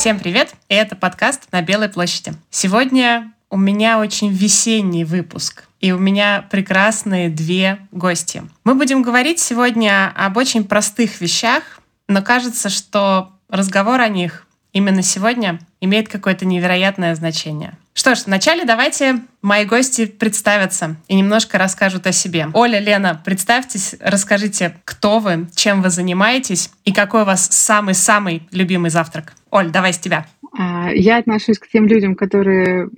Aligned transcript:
Всем 0.00 0.18
привет! 0.18 0.54
Это 0.70 0.96
подкаст 0.96 1.52
«На 1.52 1.60
Белой 1.60 1.90
площади». 1.90 2.32
Сегодня 2.48 3.34
у 3.50 3.58
меня 3.58 3.98
очень 3.98 4.32
весенний 4.32 5.04
выпуск. 5.04 5.64
И 5.78 5.92
у 5.92 5.98
меня 5.98 6.46
прекрасные 6.50 7.28
две 7.28 7.86
гости. 7.92 8.42
Мы 8.64 8.76
будем 8.76 9.02
говорить 9.02 9.40
сегодня 9.40 10.10
об 10.16 10.38
очень 10.38 10.64
простых 10.64 11.20
вещах, 11.20 11.82
но 12.08 12.22
кажется, 12.22 12.70
что 12.70 13.32
разговор 13.50 14.00
о 14.00 14.08
них 14.08 14.46
именно 14.72 15.02
сегодня 15.02 15.58
имеет 15.82 16.08
какое-то 16.08 16.46
невероятное 16.46 17.14
значение. 17.14 17.76
Что 17.92 18.14
ж, 18.14 18.22
вначале 18.26 18.64
давайте 18.64 19.20
мои 19.42 19.64
гости 19.64 20.06
представятся 20.06 20.96
и 21.08 21.16
немножко 21.16 21.58
расскажут 21.58 22.06
о 22.06 22.12
себе. 22.12 22.48
Оля, 22.54 22.78
Лена, 22.78 23.20
представьтесь, 23.24 23.96
расскажите, 24.00 24.76
кто 24.84 25.18
вы, 25.18 25.48
чем 25.54 25.82
вы 25.82 25.90
занимаетесь 25.90 26.70
и 26.84 26.92
какой 26.92 27.22
у 27.22 27.24
вас 27.24 27.46
самый-самый 27.50 28.48
любимый 28.52 28.90
завтрак. 28.90 29.34
Оль, 29.50 29.70
давай 29.70 29.92
с 29.92 29.98
тебя. 29.98 30.26
А, 30.56 30.90
я 30.92 31.18
отношусь 31.18 31.58
к 31.58 31.68
тем 31.68 31.86
людям, 31.86 32.14
которые 32.14 32.88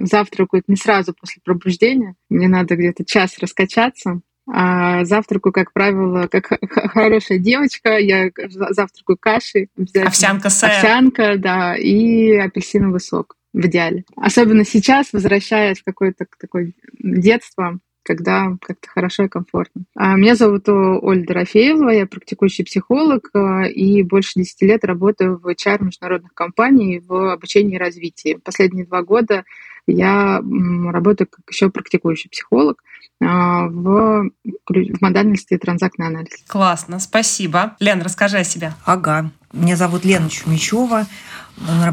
завтракают 0.00 0.68
не 0.68 0.76
сразу 0.76 1.12
после 1.12 1.42
пробуждения. 1.44 2.14
Мне 2.30 2.48
надо 2.48 2.76
где-то 2.76 3.04
час 3.04 3.38
раскачаться. 3.38 4.20
А 4.48 5.04
завтракаю, 5.04 5.52
как 5.52 5.72
правило, 5.72 6.28
как 6.28 6.60
хорошая 6.92 7.38
девочка. 7.38 7.98
Я 7.98 8.30
завтракаю 8.46 9.16
кашей. 9.18 9.70
Овсянка 10.04 10.50
сэр. 10.50 10.70
Овсянка, 10.70 11.36
да, 11.36 11.74
и 11.76 12.36
апельсиновый 12.36 13.00
сок 13.00 13.34
в 13.56 13.66
идеале. 13.66 14.04
Особенно 14.16 14.64
сейчас, 14.64 15.12
возвращаясь 15.12 15.80
в 15.80 15.84
какое-то 15.84 16.26
такое 16.38 16.72
детство, 16.98 17.78
когда 18.02 18.56
как-то 18.60 18.88
хорошо 18.88 19.24
и 19.24 19.28
комфортно. 19.28 19.82
А 19.96 20.14
меня 20.14 20.36
зовут 20.36 20.68
Оля 20.68 21.24
Дорофеева, 21.26 21.88
я 21.88 22.06
практикующий 22.06 22.64
психолог 22.64 23.30
а, 23.34 23.64
и 23.66 24.02
больше 24.02 24.32
10 24.36 24.62
лет 24.62 24.84
работаю 24.84 25.38
в 25.38 25.48
HR 25.48 25.84
международных 25.84 26.32
компаний 26.34 27.02
в 27.04 27.32
обучении 27.32 27.74
и 27.74 27.78
развитии. 27.78 28.38
Последние 28.44 28.86
два 28.86 29.02
года 29.02 29.44
я 29.88 30.40
работаю 30.86 31.26
как 31.28 31.44
еще 31.50 31.70
практикующий 31.70 32.30
психолог 32.30 32.82
а, 33.20 33.66
в, 33.66 34.30
в 34.68 35.00
модальности 35.00 35.56
транзактный 35.56 36.06
анализ. 36.06 36.44
Классно, 36.46 37.00
спасибо. 37.00 37.76
Лен, 37.80 38.02
расскажи 38.02 38.36
о 38.36 38.44
себе. 38.44 38.74
Ага. 38.84 39.30
Меня 39.52 39.76
зовут 39.76 40.04
Лена 40.04 40.28
Чумичева. 40.28 41.06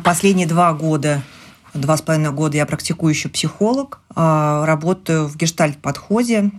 Последние 0.03 0.47
два 0.47 0.73
года 0.73 1.23
два 1.73 1.97
с 1.97 2.01
половиной 2.01 2.31
года 2.31 2.57
я 2.57 2.65
практикующий 2.65 3.29
психолог, 3.29 3.99
а, 4.15 4.65
работаю 4.65 5.27
в 5.27 5.35
гештальт-подходе, 5.35 6.51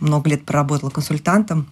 много 0.00 0.30
лет 0.30 0.44
проработала 0.44 0.90
консультантом 0.90 1.66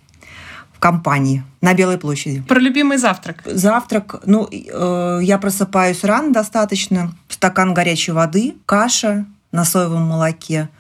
в 0.72 0.78
компании 0.78 1.44
на 1.60 1.74
Белой 1.74 1.98
площади. 1.98 2.42
Про 2.42 2.58
любимый 2.58 2.98
завтрак. 2.98 3.42
Завтрак, 3.44 4.22
ну, 4.26 4.48
э, 4.50 5.20
я 5.22 5.38
просыпаюсь 5.38 6.02
рано 6.04 6.32
достаточно, 6.32 7.12
стакан 7.28 7.74
горячей 7.74 8.12
воды, 8.12 8.54
каша 8.66 9.26
на 9.52 9.64
соевом 9.64 10.02
молоке– 10.02 10.68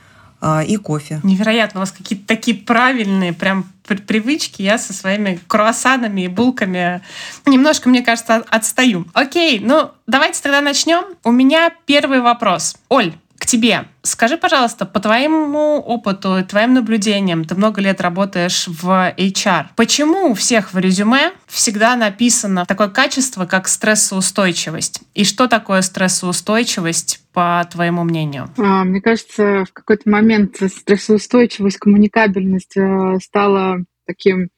и 0.66 0.76
кофе. 0.76 1.20
Невероятно, 1.22 1.80
у 1.80 1.82
вас 1.82 1.92
какие-то 1.92 2.26
такие 2.26 2.56
правильные 2.56 3.32
прям 3.32 3.66
привычки. 3.84 4.62
Я 4.62 4.78
со 4.78 4.92
своими 4.92 5.38
круассанами 5.46 6.22
и 6.22 6.28
булками 6.28 7.02
немножко, 7.46 7.88
мне 7.88 8.02
кажется, 8.02 8.36
отстаю. 8.48 9.06
Окей, 9.12 9.60
ну 9.60 9.90
давайте 10.06 10.42
тогда 10.42 10.60
начнем. 10.60 11.04
У 11.22 11.30
меня 11.30 11.72
первый 11.86 12.20
вопрос. 12.20 12.76
Оль, 12.88 13.12
тебе. 13.54 13.84
Скажи, 14.02 14.36
пожалуйста, 14.36 14.84
по 14.84 15.00
твоему 15.00 15.78
опыту, 15.78 16.44
твоим 16.48 16.74
наблюдениям, 16.74 17.44
ты 17.44 17.54
много 17.54 17.80
лет 17.80 18.00
работаешь 18.00 18.66
в 18.66 19.14
HR. 19.16 19.66
Почему 19.76 20.30
у 20.30 20.34
всех 20.34 20.74
в 20.74 20.78
резюме 20.78 21.32
всегда 21.46 21.94
написано 21.94 22.64
такое 22.66 22.88
качество, 22.88 23.46
как 23.46 23.68
стрессоустойчивость? 23.68 25.02
И 25.14 25.24
что 25.24 25.46
такое 25.46 25.82
стрессоустойчивость, 25.82 27.20
по 27.32 27.66
твоему 27.70 28.04
мнению? 28.04 28.48
А, 28.58 28.84
мне 28.84 29.00
кажется, 29.00 29.64
в 29.68 29.72
какой-то 29.72 30.08
момент 30.08 30.56
стрессоустойчивость, 30.56 31.78
коммуникабельность 31.78 32.76
э, 32.76 33.18
стала 33.20 33.78
таким 34.06 34.50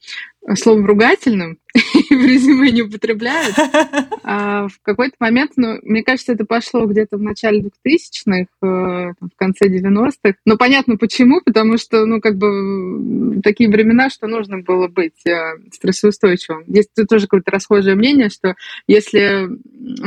словом 0.54 0.84
ругательным, 0.84 1.58
в 2.10 2.24
резюме 2.24 2.70
не 2.70 2.82
употребляют. 2.82 3.56
А 4.28 4.66
в 4.66 4.80
какой-то 4.82 5.14
момент, 5.20 5.52
ну, 5.54 5.78
мне 5.82 6.02
кажется, 6.02 6.32
это 6.32 6.44
пошло 6.44 6.86
где-то 6.86 7.16
в 7.16 7.22
начале 7.22 7.60
2000-х, 7.60 8.46
э, 8.60 9.12
в 9.20 9.36
конце 9.36 9.68
90-х. 9.68 10.34
Но 10.44 10.56
понятно 10.56 10.96
почему, 10.96 11.40
потому 11.44 11.78
что, 11.78 12.04
ну, 12.06 12.20
как 12.20 12.36
бы 12.36 13.40
такие 13.44 13.70
времена, 13.70 14.10
что 14.10 14.26
нужно 14.26 14.58
было 14.58 14.88
быть 14.88 15.24
э, 15.26 15.58
стрессоустойчивым. 15.72 16.64
Есть 16.66 16.90
тоже 17.08 17.26
какое-то 17.26 17.52
расхожее 17.52 17.94
мнение, 17.94 18.28
что 18.28 18.56
если... 18.88 19.48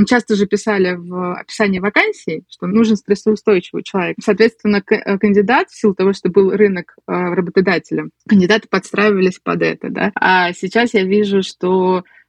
Часто 0.06 0.36
же 0.36 0.48
писали 0.48 0.96
в 0.96 1.36
описании 1.36 1.80
вакансий, 1.80 2.44
что 2.50 2.68
нужен 2.68 2.98
стрессоустойчивый 2.98 3.84
человек. 3.84 4.18
Соответственно, 4.22 4.84
э, 4.90 5.18
кандидат, 5.18 5.70
в 5.70 5.80
силу 5.80 5.96
того, 5.96 6.12
что 6.12 6.30
был 6.30 6.52
рынок 6.52 6.96
работодателя, 7.08 8.10
кандидаты 8.28 8.68
подстраивались 8.70 9.40
под 9.40 9.62
это, 9.62 9.90
да. 9.90 10.12
А 10.16 10.52
сейчас 10.52 10.94
я 10.94 11.04
вижу, 11.04 11.42
что 11.42 11.59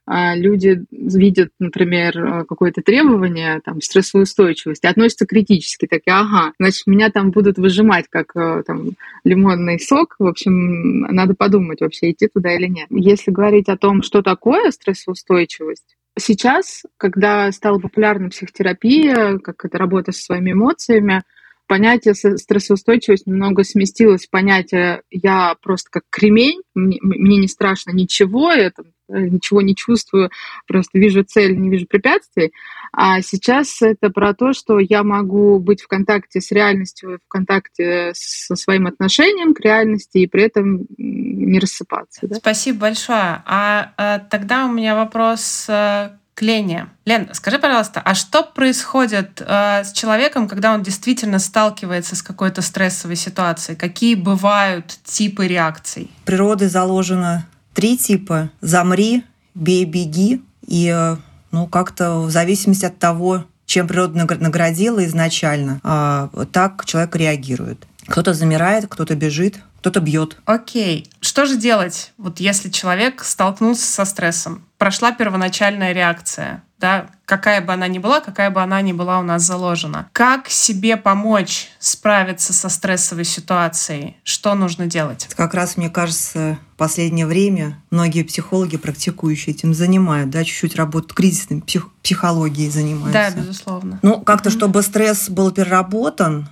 а, 0.05 0.35
люди 0.35 0.83
видят, 0.91 1.51
например, 1.59 2.17
а, 2.17 2.45
какое-то 2.45 2.81
требование, 2.81 3.61
там, 3.63 3.81
стрессовую 3.81 4.23
устойчивость, 4.23 4.83
и 4.83 4.87
относятся 4.87 5.27
критически, 5.27 5.85
такие, 5.85 6.13
ага, 6.13 6.53
значит, 6.59 6.87
меня 6.87 7.11
там 7.11 7.31
будут 7.31 7.57
выжимать, 7.57 8.07
как 8.09 8.35
а, 8.35 8.63
там, 8.63 8.91
лимонный 9.23 9.79
сок, 9.79 10.15
в 10.17 10.25
общем, 10.25 11.01
надо 11.01 11.35
подумать 11.35 11.81
вообще, 11.81 12.11
идти 12.11 12.27
туда 12.27 12.53
или 12.55 12.67
нет. 12.67 12.87
Если 12.89 13.31
говорить 13.31 13.69
о 13.69 13.77
том, 13.77 14.01
что 14.01 14.21
такое 14.21 14.71
стрессоустойчивость, 14.71 15.95
сейчас, 16.17 16.83
когда 16.97 17.51
стала 17.51 17.79
популярна 17.79 18.29
психотерапия, 18.29 19.37
как 19.37 19.63
это 19.63 19.77
работа 19.77 20.11
со 20.11 20.23
своими 20.23 20.51
эмоциями, 20.51 21.21
понятие 21.67 22.15
стрессоустойчивость 22.15 23.27
немного 23.27 23.63
сместилось 23.63 24.27
понятие 24.27 25.03
«я 25.09 25.55
просто 25.61 25.89
как 25.89 26.03
кремень, 26.09 26.61
мне, 26.75 26.97
мне 27.01 27.37
не 27.37 27.47
страшно 27.47 27.91
ничего, 27.91 28.51
я 28.51 28.71
там, 28.71 28.87
э, 28.87 28.91
ничего 29.11 29.61
не 29.61 29.75
чувствую, 29.75 30.29
просто 30.67 30.97
вижу 30.99 31.23
цель, 31.23 31.57
не 31.57 31.69
вижу 31.69 31.85
препятствий». 31.87 32.51
А 32.93 33.21
сейчас 33.21 33.81
это 33.81 34.09
про 34.09 34.33
то, 34.33 34.51
что 34.51 34.79
я 34.79 35.03
могу 35.03 35.59
быть 35.59 35.81
в 35.81 35.87
контакте 35.87 36.41
с 36.41 36.51
реальностью, 36.51 37.19
в 37.25 37.27
контакте 37.29 38.11
со 38.13 38.55
своим 38.55 38.85
отношением 38.85 39.53
к 39.53 39.61
реальности 39.61 40.17
и 40.17 40.27
при 40.27 40.43
этом 40.43 40.85
не 40.97 41.59
рассыпаться. 41.59 42.27
Да? 42.27 42.35
Спасибо 42.35 42.79
большое. 42.79 43.43
А, 43.45 43.93
а 43.97 44.19
тогда 44.19 44.65
у 44.65 44.71
меня 44.71 44.95
вопрос 44.95 45.67
э, 45.69 46.09
к 46.33 46.41
Лене. 46.41 46.87
Лен, 47.05 47.29
скажи, 47.33 47.59
пожалуйста, 47.59 48.01
а 48.03 48.13
что 48.13 48.43
происходит 48.43 49.41
э, 49.41 49.83
с 49.85 49.93
человеком, 49.93 50.49
когда 50.49 50.73
он 50.73 50.83
действительно 50.83 51.39
сталкивается 51.39 52.17
с 52.17 52.21
какой-то 52.21 52.61
стрессовой 52.61 53.15
ситуацией? 53.15 53.77
Какие 53.77 54.15
бывают 54.15 54.97
типы 55.05 55.47
реакций? 55.47 56.11
Природой 56.25 56.67
заложено 56.67 57.45
три 57.73 57.97
типа. 57.97 58.49
Замри, 58.61 59.23
бей, 59.53 59.85
беги. 59.85 60.41
И 60.67 60.91
э, 60.93 61.17
ну, 61.51 61.67
как-то 61.67 62.19
в 62.19 62.31
зависимости 62.31 62.85
от 62.85 62.97
того, 62.97 63.45
чем 63.65 63.87
природа 63.87 64.17
наградила 64.17 65.05
изначально, 65.05 65.79
а, 65.83 66.29
так 66.51 66.83
человек 66.85 67.15
реагирует. 67.15 67.87
Кто-то 68.05 68.33
замирает, 68.33 68.87
кто-то 68.89 69.15
бежит, 69.15 69.59
кто-то 69.79 70.01
бьет. 70.01 70.37
Окей. 70.45 71.07
Что 71.21 71.45
же 71.45 71.55
делать, 71.55 72.11
вот 72.17 72.41
если 72.41 72.69
человек 72.69 73.23
столкнулся 73.23 73.85
со 73.85 74.03
стрессом? 74.03 74.65
Прошла 74.77 75.13
первоначальная 75.13 75.93
реакция, 75.93 76.63
да, 76.81 77.11
какая 77.25 77.61
бы 77.61 77.71
она 77.71 77.87
ни 77.87 77.99
была, 77.99 78.19
какая 78.19 78.49
бы 78.49 78.61
она 78.61 78.81
ни 78.81 78.91
была 78.91 79.19
у 79.19 79.23
нас 79.23 79.43
заложена. 79.43 80.09
Как 80.11 80.49
себе 80.49 80.97
помочь 80.97 81.69
справиться 81.79 82.51
со 82.51 82.67
стрессовой 82.67 83.23
ситуацией? 83.23 84.17
Что 84.23 84.55
нужно 84.55 84.87
делать? 84.87 85.29
Как 85.37 85.53
раз, 85.53 85.77
мне 85.77 85.89
кажется, 85.89 86.57
в 86.73 86.77
последнее 86.77 87.27
время 87.27 87.81
многие 87.91 88.23
психологи, 88.23 88.77
практикующие 88.77 89.55
этим, 89.55 89.73
занимают, 89.73 90.31
да, 90.31 90.43
чуть-чуть 90.43 90.75
работают 90.75 91.13
кризисной 91.13 91.61
псих- 91.61 91.89
психологией 92.01 92.69
занимаются. 92.69 93.13
Да, 93.13 93.29
безусловно. 93.29 93.99
Ну, 94.01 94.19
как-то, 94.19 94.49
mm-hmm. 94.49 94.53
чтобы 94.53 94.81
стресс 94.81 95.29
был 95.29 95.51
переработан, 95.51 96.49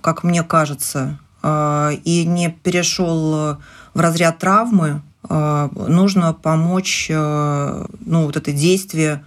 как 0.00 0.22
мне 0.22 0.44
кажется, 0.44 1.18
а, 1.42 1.90
и 2.04 2.24
не 2.24 2.50
перешел 2.50 3.58
в 3.94 4.00
разряд 4.00 4.38
травмы, 4.38 5.02
а, 5.28 5.68
нужно 5.74 6.32
помочь 6.32 7.10
а, 7.12 7.86
ну, 8.00 8.26
вот 8.26 8.36
это 8.36 8.52
действие 8.52 9.24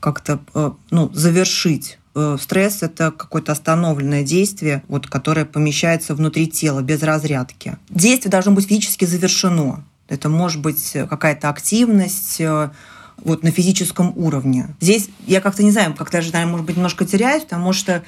как-то 0.00 0.40
ну, 0.90 1.10
завершить. 1.12 1.98
Э, 2.14 2.36
стресс– 2.40 2.78
это 2.82 3.12
какое-то 3.12 3.52
остановленное 3.52 4.24
действие, 4.24 4.82
вот, 4.88 5.06
которое 5.06 5.44
помещается 5.44 6.14
внутри 6.14 6.48
тела 6.48 6.80
без 6.80 7.02
разрядки. 7.02 7.76
Действие 7.88 8.30
должно 8.30 8.52
быть 8.52 8.66
физически 8.66 9.04
завершено. 9.04 9.84
Это 10.08 10.28
может 10.28 10.60
быть 10.60 10.96
какая-то 11.08 11.48
активность, 11.48 12.40
э, 12.40 12.70
вот 13.18 13.42
на 13.42 13.50
физическом 13.50 14.12
уровне. 14.16 14.74
Здесь 14.80 15.10
я 15.26 15.40
как-то 15.40 15.62
не 15.62 15.70
знаю, 15.70 15.94
как-то 15.94 16.18
даже, 16.18 16.32
наверное, 16.32 16.52
может 16.52 16.66
быть, 16.66 16.76
немножко 16.76 17.04
теряюсь, 17.04 17.44
потому 17.44 17.72
что 17.72 18.02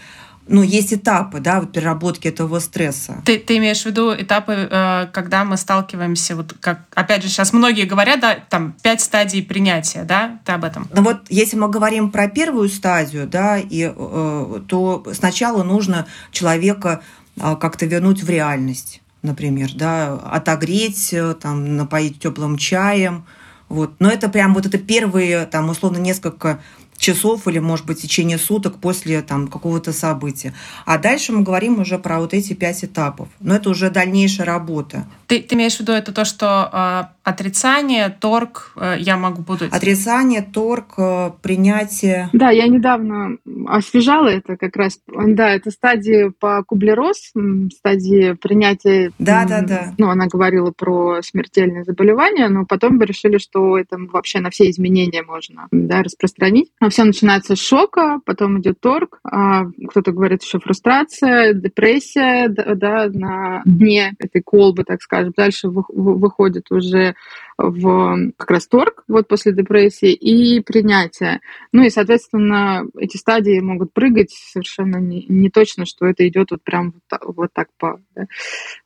ну, 0.46 0.62
есть 0.62 0.92
этапы, 0.92 1.38
да, 1.40 1.60
вот 1.60 1.72
переработки 1.72 2.26
этого 2.26 2.58
стресса. 2.58 3.22
Ты, 3.24 3.38
ты 3.38 3.58
имеешь 3.58 3.82
в 3.82 3.86
виду 3.86 4.12
этапы, 4.12 4.68
э, 4.70 5.06
когда 5.12 5.44
мы 5.44 5.56
сталкиваемся, 5.56 6.34
вот 6.34 6.54
как, 6.60 6.80
опять 6.94 7.22
же, 7.22 7.28
сейчас 7.28 7.52
многие 7.52 7.84
говорят, 7.84 8.20
да, 8.20 8.36
там, 8.48 8.74
пять 8.82 9.00
стадий 9.00 9.42
принятия, 9.42 10.02
да, 10.02 10.40
ты 10.44 10.52
об 10.52 10.64
этом? 10.64 10.88
Ну 10.92 11.02
вот, 11.02 11.20
если 11.28 11.56
мы 11.56 11.68
говорим 11.68 12.10
про 12.10 12.28
первую 12.28 12.68
стадию, 12.68 13.28
да, 13.28 13.58
и, 13.58 13.92
э, 13.94 14.60
то 14.66 15.04
сначала 15.12 15.62
нужно 15.62 16.06
человека 16.32 17.02
э, 17.36 17.56
как-то 17.56 17.86
вернуть 17.86 18.22
в 18.22 18.28
реальность, 18.28 19.02
например, 19.22 19.70
да, 19.74 20.14
отогреть, 20.14 21.14
там, 21.40 21.76
напоить 21.76 22.18
теплым 22.18 22.58
чаем, 22.58 23.24
вот. 23.68 23.92
Но 24.00 24.10
это 24.10 24.28
прям 24.28 24.52
вот 24.52 24.66
это 24.66 24.78
первые, 24.78 25.46
там, 25.46 25.68
условно, 25.70 25.98
несколько 25.98 26.60
часов 27.00 27.48
или, 27.48 27.58
может 27.58 27.86
быть, 27.86 27.98
в 27.98 28.02
течение 28.02 28.38
суток 28.38 28.76
после 28.76 29.22
там, 29.22 29.48
какого-то 29.48 29.92
события. 29.92 30.54
А 30.84 30.98
дальше 30.98 31.32
мы 31.32 31.42
говорим 31.42 31.80
уже 31.80 31.98
про 31.98 32.20
вот 32.20 32.34
эти 32.34 32.52
пять 32.52 32.84
этапов. 32.84 33.28
Но 33.40 33.56
это 33.56 33.70
уже 33.70 33.90
дальнейшая 33.90 34.46
работа. 34.46 35.06
Ты, 35.26 35.40
ты 35.40 35.54
имеешь 35.54 35.76
в 35.76 35.80
виду 35.80 35.92
это 35.92 36.12
то, 36.12 36.24
что 36.24 36.68
э, 36.72 37.28
отрицание, 37.28 38.10
торг, 38.10 38.72
э, 38.76 38.96
я 38.98 39.16
могу 39.16 39.42
буду... 39.42 39.66
Отрицание, 39.70 40.42
торг, 40.42 40.94
э, 40.98 41.30
принятие. 41.40 42.28
Да, 42.32 42.50
я 42.50 42.66
недавно 42.66 43.36
освежала 43.68 44.28
это 44.28 44.56
как 44.56 44.76
раз. 44.76 44.98
Да, 45.06 45.50
это 45.50 45.70
стадии 45.70 46.32
по 46.38 46.62
Кублерос, 46.64 47.32
стадии 47.76 48.32
принятия. 48.32 49.12
Да, 49.18 49.44
да, 49.46 49.62
да. 49.62 49.94
Ну, 49.98 50.10
она 50.10 50.26
говорила 50.26 50.72
про 50.72 51.22
смертельные 51.22 51.84
заболевания, 51.84 52.48
но 52.48 52.66
потом 52.66 52.96
мы 52.96 53.06
решили, 53.06 53.38
что 53.38 53.78
это 53.78 53.96
вообще 53.98 54.40
на 54.40 54.50
все 54.50 54.68
изменения 54.68 55.22
можно 55.22 55.68
да, 55.70 56.02
распространить. 56.02 56.70
Все 56.90 57.04
начинается 57.04 57.56
с 57.56 57.60
шока, 57.60 58.20
потом 58.24 58.60
идет 58.60 58.80
торг, 58.80 59.20
а 59.24 59.66
кто-то 59.88 60.12
говорит 60.12 60.42
еще 60.42 60.58
фрустрация, 60.58 61.54
депрессия, 61.54 62.48
да, 62.48 62.74
да, 62.74 63.08
на 63.12 63.62
дне 63.64 64.14
этой 64.18 64.42
колбы, 64.42 64.84
так 64.84 65.00
скажем 65.00 65.32
дальше 65.36 65.68
выходит 65.68 66.70
уже 66.70 67.14
в 67.58 68.32
как 68.36 68.50
раз 68.50 68.66
торг 68.66 69.04
вот 69.06 69.28
после 69.28 69.52
депрессии 69.52 70.12
и 70.12 70.60
принятие. 70.60 71.40
Ну 71.72 71.82
и, 71.82 71.90
соответственно, 71.90 72.84
эти 72.98 73.16
стадии 73.16 73.60
могут 73.60 73.92
прыгать 73.92 74.30
совершенно 74.30 74.96
не, 74.96 75.26
не 75.28 75.50
точно, 75.50 75.86
что 75.86 76.06
это 76.06 76.26
идет 76.26 76.50
вот 76.50 76.62
прям 76.62 76.92
вот 76.92 77.02
так, 77.08 77.22
вот 77.26 77.50
так 77.52 77.68
по 77.78 78.00
да, 78.14 78.24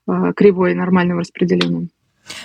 э, 0.08 0.32
кривой 0.34 0.74
нормальным 0.74 1.18
распределением. 1.18 1.88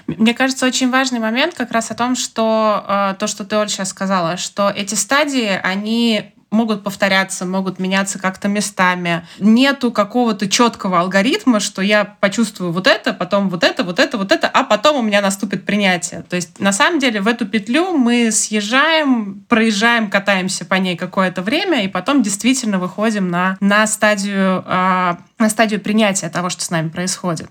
Мне 0.08 0.34
кажется, 0.34 0.66
очень 0.66 0.90
важный 0.90 1.20
момент 1.20 1.56
как 1.56 1.72
раз 1.72 1.92
о 1.92 1.96
том, 1.96 2.16
что 2.16 2.84
э, 2.88 3.16
то, 3.20 3.28
что 3.28 3.46
ты, 3.46 3.58
Оль, 3.58 3.70
сейчас 3.70 3.90
сказала, 3.90 4.38
что 4.38 4.70
эти 4.70 4.96
стадии, 4.96 5.60
они 5.64 6.34
могут 6.52 6.84
повторяться, 6.84 7.46
могут 7.46 7.80
меняться 7.80 8.20
как-то 8.20 8.48
местами. 8.48 9.26
Нету 9.40 9.92
какого-то 9.92 10.50
четкого 10.50 11.00
алгоритма, 11.00 11.60
что 11.60 11.82
я 11.82 12.06
почувствую 12.06 12.72
вот 12.72 12.88
это, 12.88 13.14
потом 13.14 13.50
вот 13.50 13.64
это, 13.64 13.84
вот 13.84 14.00
это, 14.00 14.18
вот 14.18 14.32
это, 14.32 14.48
а 14.48 14.64
потом 14.64 14.98
у 14.98 15.02
меня 15.02 15.22
наступит 15.22 15.66
принятие. 15.66 16.24
То 16.24 16.36
есть 16.36 16.60
на 16.60 16.72
самом 16.72 17.00
деле 17.00 17.22
в 17.22 17.28
эту 17.28 17.46
петлю 17.46 17.96
мы 17.98 18.32
съезжаем, 18.32 19.44
проезжаем, 19.48 20.10
катаемся 20.10 20.66
по 20.66 20.76
ней 20.76 20.98
какое-то 20.98 21.42
время, 21.42 21.84
и 21.84 21.88
потом 21.88 22.24
действительно 22.24 22.80
выходим 22.80 23.30
на, 23.30 23.58
на 23.60 23.86
стадию 23.88 24.64
э, 24.66 25.16
на 25.40 25.50
стадию 25.50 25.80
принятия 25.80 26.30
того, 26.30 26.50
что 26.50 26.64
с 26.64 26.70
нами 26.70 26.90
происходит. 26.90 27.50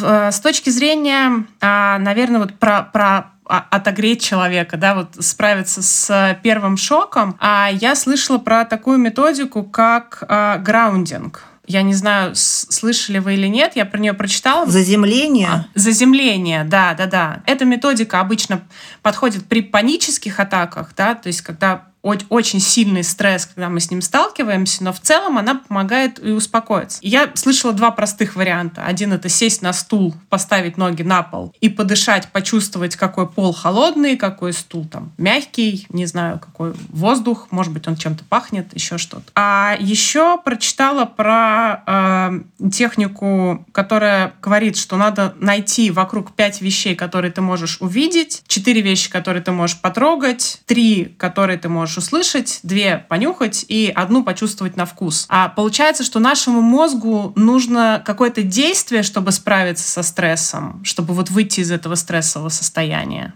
Э, 0.00 0.30
с 0.32 0.40
точки 0.40 0.70
зрения, 0.70 1.44
э, 1.60 1.98
наверное, 1.98 2.40
вот 2.40 2.58
про, 2.58 2.82
про 2.82 3.33
отогреть 3.46 4.22
человека, 4.22 4.76
да, 4.76 4.94
вот 4.94 5.16
справиться 5.20 5.82
с 5.82 6.38
первым 6.42 6.76
шоком. 6.76 7.36
А 7.40 7.68
я 7.70 7.94
слышала 7.94 8.38
про 8.38 8.64
такую 8.64 8.98
методику, 8.98 9.62
как 9.62 10.22
э, 10.28 10.58
граундинг. 10.58 11.44
Я 11.66 11.82
не 11.82 11.94
знаю, 11.94 12.32
слышали 12.34 13.18
вы 13.18 13.34
или 13.34 13.46
нет, 13.46 13.72
я 13.74 13.86
про 13.86 13.98
нее 13.98 14.12
прочитала. 14.12 14.66
Заземление? 14.66 15.48
А, 15.48 15.66
заземление, 15.74 16.64
да, 16.64 16.94
да, 16.94 17.06
да. 17.06 17.42
Эта 17.46 17.64
методика 17.64 18.20
обычно 18.20 18.60
подходит 19.00 19.46
при 19.46 19.62
панических 19.62 20.40
атаках, 20.40 20.92
да, 20.94 21.14
то 21.14 21.28
есть 21.28 21.40
когда 21.40 21.86
очень 22.04 22.60
сильный 22.60 23.02
стресс, 23.02 23.46
когда 23.46 23.68
мы 23.68 23.80
с 23.80 23.90
ним 23.90 24.02
сталкиваемся, 24.02 24.84
но 24.84 24.92
в 24.92 25.00
целом 25.00 25.38
она 25.38 25.56
помогает 25.56 26.24
и 26.24 26.30
успокоиться. 26.30 26.98
Я 27.02 27.30
слышала 27.34 27.72
два 27.72 27.90
простых 27.90 28.36
варианта. 28.36 28.84
Один— 28.84 29.12
это 29.14 29.28
сесть 29.28 29.62
на 29.62 29.72
стул, 29.72 30.14
поставить 30.28 30.76
ноги 30.76 31.02
на 31.02 31.22
пол 31.22 31.54
и 31.60 31.68
подышать, 31.68 32.28
почувствовать, 32.28 32.96
какой 32.96 33.26
пол 33.26 33.52
холодный, 33.52 34.16
какой 34.16 34.52
стул 34.52 34.86
там 34.86 35.12
мягкий, 35.16 35.86
не 35.88 36.06
знаю, 36.06 36.38
какой 36.38 36.74
воздух, 36.90 37.48
может 37.50 37.72
быть, 37.72 37.88
он 37.88 37.96
чем-то 37.96 38.24
пахнет, 38.24 38.74
еще 38.74 38.98
что-то. 38.98 39.24
А 39.34 39.76
еще 39.80 40.38
прочитала 40.38 41.06
про 41.06 41.82
э, 41.86 42.70
технику, 42.70 43.64
которая 43.72 44.34
говорит, 44.42 44.76
что 44.76 44.96
надо 44.96 45.34
найти 45.38 45.90
вокруг 45.90 46.32
пять 46.32 46.60
вещей, 46.60 46.94
которые 46.94 47.32
ты 47.32 47.40
можешь 47.40 47.78
увидеть, 47.80 48.42
четыре 48.46 48.82
вещи, 48.82 49.10
которые 49.10 49.42
ты 49.42 49.52
можешь 49.52 49.80
потрогать, 49.80 50.60
три, 50.66 51.14
которые 51.18 51.58
ты 51.58 51.68
можешь 51.68 51.93
можешь 51.94 51.98
услышать, 51.98 52.60
две 52.62 53.04
понюхать 53.08 53.64
и 53.68 53.92
одну 53.94 54.24
почувствовать 54.24 54.76
на 54.76 54.84
вкус. 54.84 55.26
А 55.28 55.48
получается, 55.48 56.04
что 56.04 56.20
нашему 56.20 56.60
мозгу 56.60 57.32
нужно 57.36 58.02
какое-то 58.04 58.42
действие, 58.42 59.02
чтобы 59.02 59.32
справиться 59.32 59.88
со 59.88 60.02
стрессом, 60.02 60.82
чтобы 60.84 61.14
вот 61.14 61.30
выйти 61.30 61.60
из 61.60 61.70
этого 61.70 61.94
стрессового 61.94 62.48
состояния. 62.48 63.34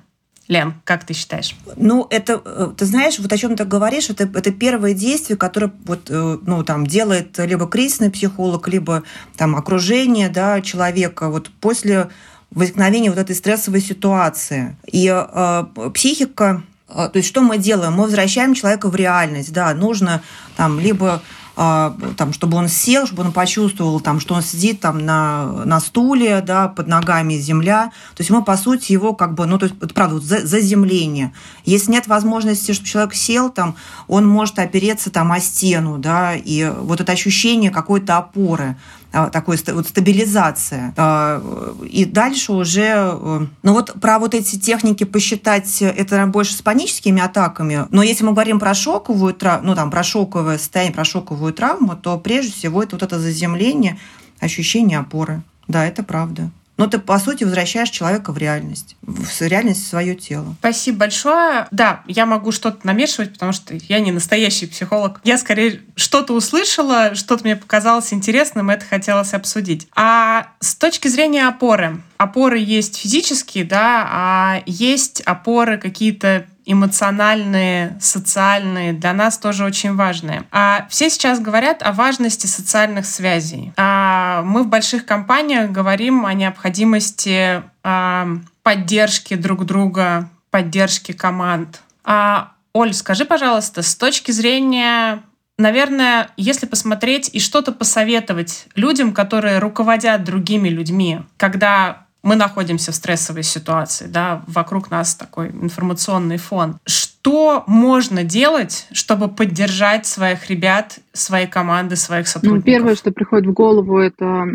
Лен, 0.49 0.75
как 0.85 1.05
ты 1.05 1.13
считаешь? 1.13 1.55
Ну, 1.77 2.07
это, 2.09 2.41
э, 2.43 2.71
ты 2.75 2.87
знаешь, 2.87 3.19
вот 3.19 3.31
о 3.31 3.37
чем 3.37 3.55
ты 3.55 3.65
говоришь, 3.65 4.09
это, 4.09 4.25
это 4.25 4.51
первое 4.51 4.95
действие, 4.95 5.37
которое 5.37 5.71
вот, 5.85 6.09
э, 6.09 6.39
ну, 6.47 6.65
там, 6.65 6.87
делает 6.87 7.39
либо 7.39 7.67
кризисный 7.67 8.11
психолог, 8.11 8.67
либо 8.69 9.03
там, 9.37 9.57
окружение 9.57 10.31
да, 10.31 10.63
человека 10.63 11.29
вот 11.29 11.51
после 11.61 12.09
возникновения 12.51 13.11
вот 13.11 13.19
этой 13.19 13.37
стрессовой 13.37 13.83
ситуации. 13.83 14.75
И 14.91 15.07
э, 15.07 15.65
психика 15.93 16.63
то 16.89 17.13
есть 17.15 17.29
что 17.29 17.43
мы 17.43 17.59
делаем? 17.59 17.93
Мы 17.93 18.05
возвращаем 18.05 18.55
человека 18.55 18.89
в 18.89 18.97
реальность. 18.97 19.53
Да, 19.53 19.73
нужно 19.75 20.23
там 20.57 20.81
либо 20.81 21.23
а, 21.61 21.97
там, 22.17 22.33
чтобы 22.33 22.57
он 22.57 22.69
сел, 22.69 23.05
чтобы 23.09 23.25
он 23.25 23.33
почувствовал, 23.33 23.99
там, 23.99 24.21
что 24.21 24.35
он 24.35 24.43
сидит 24.43 24.79
там 24.79 25.05
на, 25.05 25.65
на 25.65 25.81
стуле, 25.81 26.41
да, 26.41 26.69
под 26.69 26.87
ногами 26.87 27.35
земля. 27.35 27.87
То 28.15 28.21
есть 28.21 28.31
мы, 28.31 28.45
по 28.45 28.57
сути, 28.57 28.93
его 28.93 29.13
как 29.13 29.35
бы, 29.35 29.45
ну, 29.45 29.59
то 29.59 29.67
есть, 29.67 29.77
правда, 29.93 30.15
вот 30.15 30.23
заземление. 30.23 31.33
Если 31.65 31.91
нет 31.91 32.07
возможности, 32.07 32.71
чтобы 32.71 32.87
человек 32.87 33.15
сел, 33.15 33.51
там, 33.51 33.75
он 34.07 34.25
может 34.25 34.61
опереться 34.61 35.11
там 35.11 35.33
о 35.33 35.41
стену, 35.41 35.99
да, 35.99 36.37
и 36.37 36.73
вот 36.81 37.01
это 37.01 37.11
ощущение 37.11 37.73
какой-то 37.73 38.19
опоры. 38.19 38.77
А, 39.11 39.31
такой 39.31 39.59
вот 39.69 39.89
стабилизация. 39.89 40.93
А, 40.97 41.43
и 41.83 42.05
дальше 42.05 42.53
уже, 42.53 42.93
э, 43.13 43.47
ну 43.63 43.73
вот 43.73 43.95
про 44.01 44.19
вот 44.19 44.35
эти 44.35 44.59
техники 44.59 45.05
посчитать, 45.05 45.81
это 45.81 46.27
больше 46.27 46.53
с 46.53 46.61
паническими 46.61 47.23
атаками. 47.23 47.87
Но 47.91 48.03
если 48.03 48.25
мы 48.25 48.33
говорим 48.33 48.59
про 48.59 48.75
шоковую 48.75 49.33
травму, 49.33 49.69
ну 49.69 49.75
там 49.75 49.91
про 49.91 50.03
шоковое 50.03 50.59
состояние, 50.59 50.95
про 50.95 51.05
шоковую 51.05 51.55
травму, 51.55 51.97
то 51.97 52.19
прежде 52.19 52.53
всего 52.53 52.83
это 52.83 52.97
вот 52.97 53.03
это 53.03 53.19
заземление, 53.19 53.99
ощущение 54.41 54.99
опоры. 54.99 55.43
Да, 55.69 55.87
это 55.87 56.03
правда. 56.03 56.51
Но 56.79 56.87
ты, 56.87 56.99
по 56.99 57.19
сути, 57.19 57.43
возвращаешь 57.45 57.91
человека 57.91 58.33
в 58.33 58.39
реальность, 58.39 58.97
в 59.03 59.43
реальность 59.43 59.85
в 59.85 59.89
свое 59.89 60.15
тело. 60.15 60.57
Спасибо 60.61 60.99
большое. 60.99 61.67
Да, 61.73 62.03
я 62.07 62.25
могу 62.25 62.53
что-то 62.53 62.87
намешивать, 62.87 63.33
потому 63.33 63.53
что 63.53 63.75
я 63.75 63.99
не 63.99 64.13
настоящий 64.13 64.67
психолог. 64.67 65.21
Я 65.25 65.39
скорее 65.39 65.83
что-то 65.97 66.33
услышала, 66.33 67.17
что-то 67.17 67.43
мне 67.45 67.57
показалось 67.57 68.13
интересным, 68.13 68.71
это 68.71 68.85
хотелось 68.85 69.35
обсудить. 69.35 69.89
А 69.97 70.53
с 70.61 70.77
точки 70.77 71.09
зрения 71.09 71.49
опоры, 71.49 72.01
опоры 72.17 72.59
есть 72.59 72.97
физические, 72.97 73.65
да, 73.65 74.07
а 74.09 74.63
есть 74.65 75.21
опоры 75.23 75.79
какие-то 75.79 76.47
эмоциональные, 76.71 77.97
социальные, 77.99 78.93
для 78.93 79.15
нас 79.15 79.39
тоже 79.39 79.65
очень 79.65 79.97
важные. 79.97 80.45
А 80.53 80.87
все 80.91 81.09
сейчас 81.09 81.41
говорят 81.41 81.83
о 81.83 81.93
важности 81.93 82.47
социальных 82.47 83.07
связей. 83.07 83.73
А 83.79 84.43
мы 84.43 84.63
в 84.63 84.69
больших 84.69 85.07
компаниях 85.07 85.71
говорим 85.71 86.27
о 86.27 86.35
необходимости 86.35 87.63
а, 87.83 88.29
поддержки 88.63 89.35
друг 89.35 89.65
друга, 89.65 90.29
поддержки 90.51 91.13
команд. 91.13 91.81
А, 92.05 92.53
Оль, 92.75 92.93
скажи, 92.93 93.25
пожалуйста, 93.25 93.83
с 93.83 93.97
точки 93.97 94.31
зрения 94.31 95.23
Наверное, 95.61 96.31
если 96.37 96.67
посмотреть 96.67 97.31
и 97.33 97.41
что-то 97.41 97.73
посоветовать 97.73 98.67
людям, 98.77 99.13
которые 99.13 99.59
руководят 99.59 100.23
другими 100.23 100.69
людьми, 100.69 101.23
когда 101.37 102.07
мы 102.23 102.37
находимся 102.37 102.93
в 102.93 102.95
стрессовой 102.95 103.43
ситуации, 103.43 104.07
да, 104.07 104.43
вокруг 104.47 104.91
нас 104.91 105.15
такой 105.15 105.49
информационный 105.51 106.37
фон. 106.37 106.79
Что 106.85 107.18
что 107.29 107.65
можно 107.67 108.25
делать, 108.25 108.87
чтобы 108.91 109.29
поддержать 109.29 110.07
своих 110.07 110.49
ребят, 110.49 110.99
свои 111.13 111.47
команды, 111.47 111.95
своих 111.97 112.25
ну, 112.25 112.31
сотрудников? 112.31 112.67
Ну, 112.67 112.73
первое, 112.73 112.95
что 112.95 113.13
приходит 113.13 113.47
в 113.47 113.53
голову, 113.53 113.99
это 113.99 114.47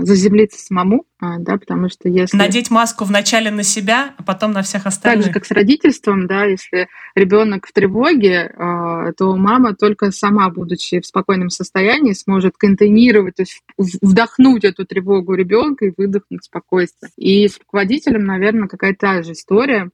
заземлиться 0.00 0.64
самому, 0.64 1.04
а, 1.20 1.38
да, 1.38 1.58
потому 1.58 1.90
что 1.90 2.08
если... 2.08 2.34
Надеть 2.36 2.70
маску 2.70 3.04
вначале 3.04 3.50
на 3.50 3.62
себя, 3.62 4.14
а 4.16 4.22
потом 4.22 4.52
на 4.52 4.62
всех 4.62 4.86
остальных. 4.86 5.26
Так 5.26 5.34
же, 5.34 5.38
как 5.38 5.46
с 5.46 5.50
родительством, 5.50 6.26
да, 6.26 6.44
если 6.44 6.88
ребенок 7.14 7.66
в 7.66 7.72
тревоге, 7.72 8.54
а, 8.56 9.12
то 9.12 9.36
мама 9.36 9.74
только 9.74 10.10
сама, 10.10 10.48
будучи 10.48 11.00
в 11.00 11.06
спокойном 11.06 11.50
состоянии, 11.50 12.14
сможет 12.14 12.56
контейнировать, 12.56 13.36
то 13.36 13.42
есть 13.42 13.60
вдохнуть 13.76 14.64
эту 14.64 14.86
тревогу 14.86 15.34
ребенка 15.34 15.86
и 15.86 15.92
выдохнуть 15.94 16.44
спокойствие. 16.44 17.10
И 17.18 17.48
с 17.48 17.58
руководителем, 17.58 18.24
наверное, 18.24 18.68
какая-то 18.68 18.98
та 18.98 19.22
же 19.22 19.32
история. 19.32 19.90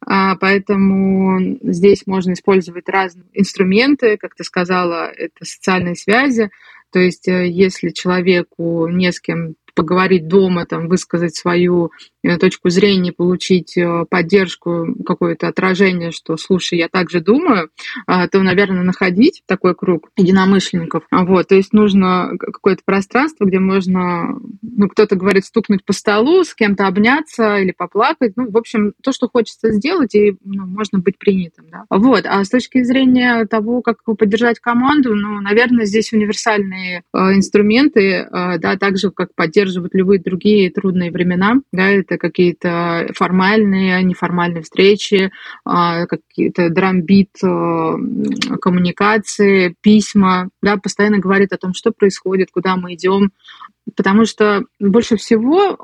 А, 0.00 0.36
поэтому 0.36 1.58
здесь 1.62 2.06
можно 2.06 2.32
использовать 2.32 2.88
разные 2.88 3.26
инструменты, 3.32 4.16
как 4.16 4.34
ты 4.34 4.44
сказала, 4.44 5.10
это 5.10 5.44
социальные 5.44 5.96
связи. 5.96 6.50
То 6.92 6.98
есть 6.98 7.28
э, 7.28 7.48
если 7.48 7.90
человеку 7.90 8.88
не 8.88 9.10
с 9.10 9.20
кем 9.20 9.54
поговорить 9.76 10.26
дома, 10.26 10.66
там, 10.66 10.88
высказать 10.88 11.36
свою 11.36 11.92
Э, 12.26 12.38
точку 12.38 12.70
зрения, 12.70 13.12
получить 13.12 13.76
э, 13.76 14.04
поддержку, 14.10 14.96
какое-то 15.06 15.46
отражение, 15.46 16.10
что, 16.10 16.36
слушай, 16.36 16.76
я 16.76 16.88
также 16.88 17.20
думаю, 17.20 17.70
а, 18.06 18.26
то, 18.26 18.42
наверное, 18.42 18.82
находить 18.82 19.42
такой 19.46 19.74
круг 19.76 20.10
единомышленников. 20.16 21.04
Вот, 21.10 21.48
то 21.48 21.54
есть 21.54 21.72
нужно 21.72 22.32
какое-то 22.38 22.82
пространство, 22.84 23.44
где 23.44 23.60
можно, 23.60 24.38
ну, 24.62 24.88
кто-то 24.88 25.14
говорит, 25.14 25.44
стукнуть 25.44 25.84
по 25.84 25.92
столу, 25.92 26.42
с 26.42 26.54
кем-то 26.54 26.88
обняться 26.88 27.58
или 27.58 27.70
поплакать. 27.70 28.32
Ну, 28.36 28.50
в 28.50 28.56
общем, 28.56 28.92
то, 29.02 29.12
что 29.12 29.28
хочется 29.28 29.70
сделать, 29.70 30.14
и 30.14 30.36
ну, 30.44 30.66
можно 30.66 30.98
быть 30.98 31.18
принятым. 31.18 31.66
Да? 31.70 31.84
Вот. 31.90 32.24
А 32.26 32.42
с 32.42 32.48
точки 32.48 32.82
зрения 32.82 33.46
того, 33.46 33.82
как 33.82 33.98
поддержать 34.02 34.58
команду, 34.58 35.14
ну, 35.14 35.40
наверное, 35.40 35.84
здесь 35.84 36.12
универсальные 36.12 37.02
э, 37.12 37.18
инструменты, 37.34 38.00
э, 38.00 38.58
да, 38.58 38.76
так 38.76 38.98
же, 38.98 39.10
как 39.10 39.34
поддерживать 39.66 39.94
любые 39.94 40.20
другие 40.20 40.70
трудные 40.70 41.10
времена, 41.10 41.56
да, 41.72 41.88
это 41.88 42.18
какие-то 42.18 43.08
формальные, 43.14 44.02
неформальные 44.02 44.62
встречи, 44.62 45.30
а, 45.64 46.06
какие-то 46.06 46.70
драмбит 46.70 47.30
а, 47.42 47.96
коммуникации, 48.60 49.74
письма, 49.80 50.48
да, 50.62 50.76
постоянно 50.76 51.18
говорит 51.18 51.52
о 51.52 51.58
том, 51.58 51.74
что 51.74 51.90
происходит, 51.90 52.50
куда 52.52 52.76
мы 52.76 52.94
идем, 52.94 53.32
Потому 53.94 54.24
что 54.24 54.64
больше 54.80 55.16
всего 55.16 55.70
э, 55.70 55.74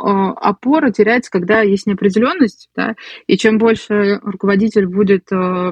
опора 0.41 0.91
теряется, 0.91 1.31
когда 1.31 1.61
есть 1.61 1.87
неопределенность, 1.87 2.69
да, 2.75 2.95
и 3.27 3.37
чем 3.37 3.59
больше 3.59 4.19
руководитель 4.23 4.87
будет 4.87 5.31
э, 5.31 5.71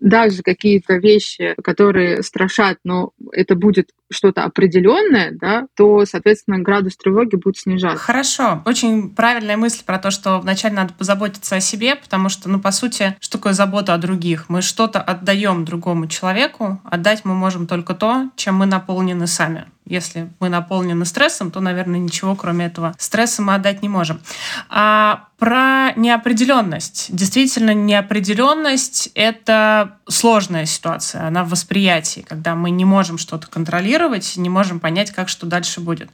даже 0.00 0.42
какие-то 0.42 0.94
вещи, 0.94 1.54
которые 1.62 2.22
страшат, 2.22 2.78
но 2.84 3.10
это 3.32 3.54
будет 3.54 3.90
что-то 4.10 4.44
определенное, 4.44 5.32
да, 5.32 5.66
то, 5.76 6.04
соответственно, 6.06 6.58
градус 6.58 6.96
тревоги 6.96 7.36
будет 7.36 7.58
снижаться. 7.58 8.02
Хорошо. 8.02 8.62
Очень 8.64 9.14
правильная 9.14 9.56
мысль 9.56 9.82
про 9.84 9.98
то, 9.98 10.10
что 10.10 10.38
вначале 10.40 10.74
надо 10.74 10.94
позаботиться 10.94 11.56
о 11.56 11.60
себе, 11.60 11.96
потому 11.96 12.28
что, 12.28 12.48
ну, 12.48 12.60
по 12.60 12.70
сути, 12.70 13.16
что 13.20 13.38
такое 13.38 13.52
забота 13.52 13.94
о 13.94 13.98
других? 13.98 14.48
Мы 14.48 14.62
что-то 14.62 15.00
отдаем 15.00 15.64
другому 15.64 16.06
человеку, 16.06 16.80
отдать 16.84 17.24
мы 17.24 17.34
можем 17.34 17.66
только 17.66 17.94
то, 17.94 18.30
чем 18.36 18.56
мы 18.56 18.66
наполнены 18.66 19.26
сами. 19.26 19.66
Если 19.84 20.30
мы 20.38 20.48
наполнены 20.48 21.04
стрессом, 21.04 21.50
то, 21.50 21.60
наверное, 21.60 21.98
ничего 21.98 22.36
кроме 22.36 22.66
этого 22.66 22.94
стресса 22.98 23.42
мы 23.42 23.54
отдать 23.54 23.82
не 23.82 23.88
можем. 23.88 24.20
А 24.68 25.26
про 25.38 25.92
неопределенность. 25.96 27.08
Действительно, 27.10 27.74
неопределенность— 27.74 29.10
это 29.14 29.96
сложная 30.08 30.66
ситуация, 30.66 31.26
она 31.26 31.42
в 31.42 31.48
восприятии, 31.48 32.24
когда 32.28 32.54
мы 32.54 32.70
не 32.70 32.84
можем 32.84 33.18
что-то 33.18 33.48
контролировать, 33.48 34.36
не 34.36 34.48
можем 34.48 34.78
понять, 34.78 35.10
как 35.10 35.28
что 35.28 35.46
дальше 35.46 35.80
будет. 35.80 36.10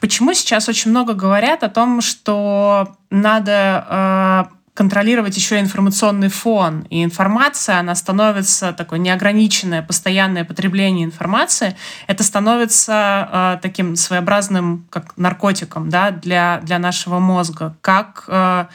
Почему 0.00 0.32
сейчас 0.32 0.70
очень 0.70 0.90
много 0.90 1.12
говорят 1.12 1.64
о 1.64 1.68
том, 1.68 2.00
что 2.00 2.96
надо 3.10 4.48
э, 4.50 4.61
контролировать 4.74 5.36
еще 5.36 5.60
информационный 5.60 6.28
фон. 6.28 6.86
И 6.88 7.04
информация, 7.04 7.78
она 7.78 7.94
становится 7.94 8.72
такое 8.72 8.98
неограниченное, 8.98 9.82
постоянное 9.82 10.44
потребление 10.44 11.04
информации. 11.04 11.76
Это 12.06 12.24
становится 12.24 13.28
э, 13.30 13.58
таким 13.62 13.96
своеобразным, 13.96 14.86
как 14.90 15.16
наркотиком 15.18 15.90
да, 15.90 16.10
для, 16.10 16.60
для 16.62 16.78
нашего 16.78 17.18
мозга. 17.18 17.76
Как, 17.82 18.24
э, 18.28 18.66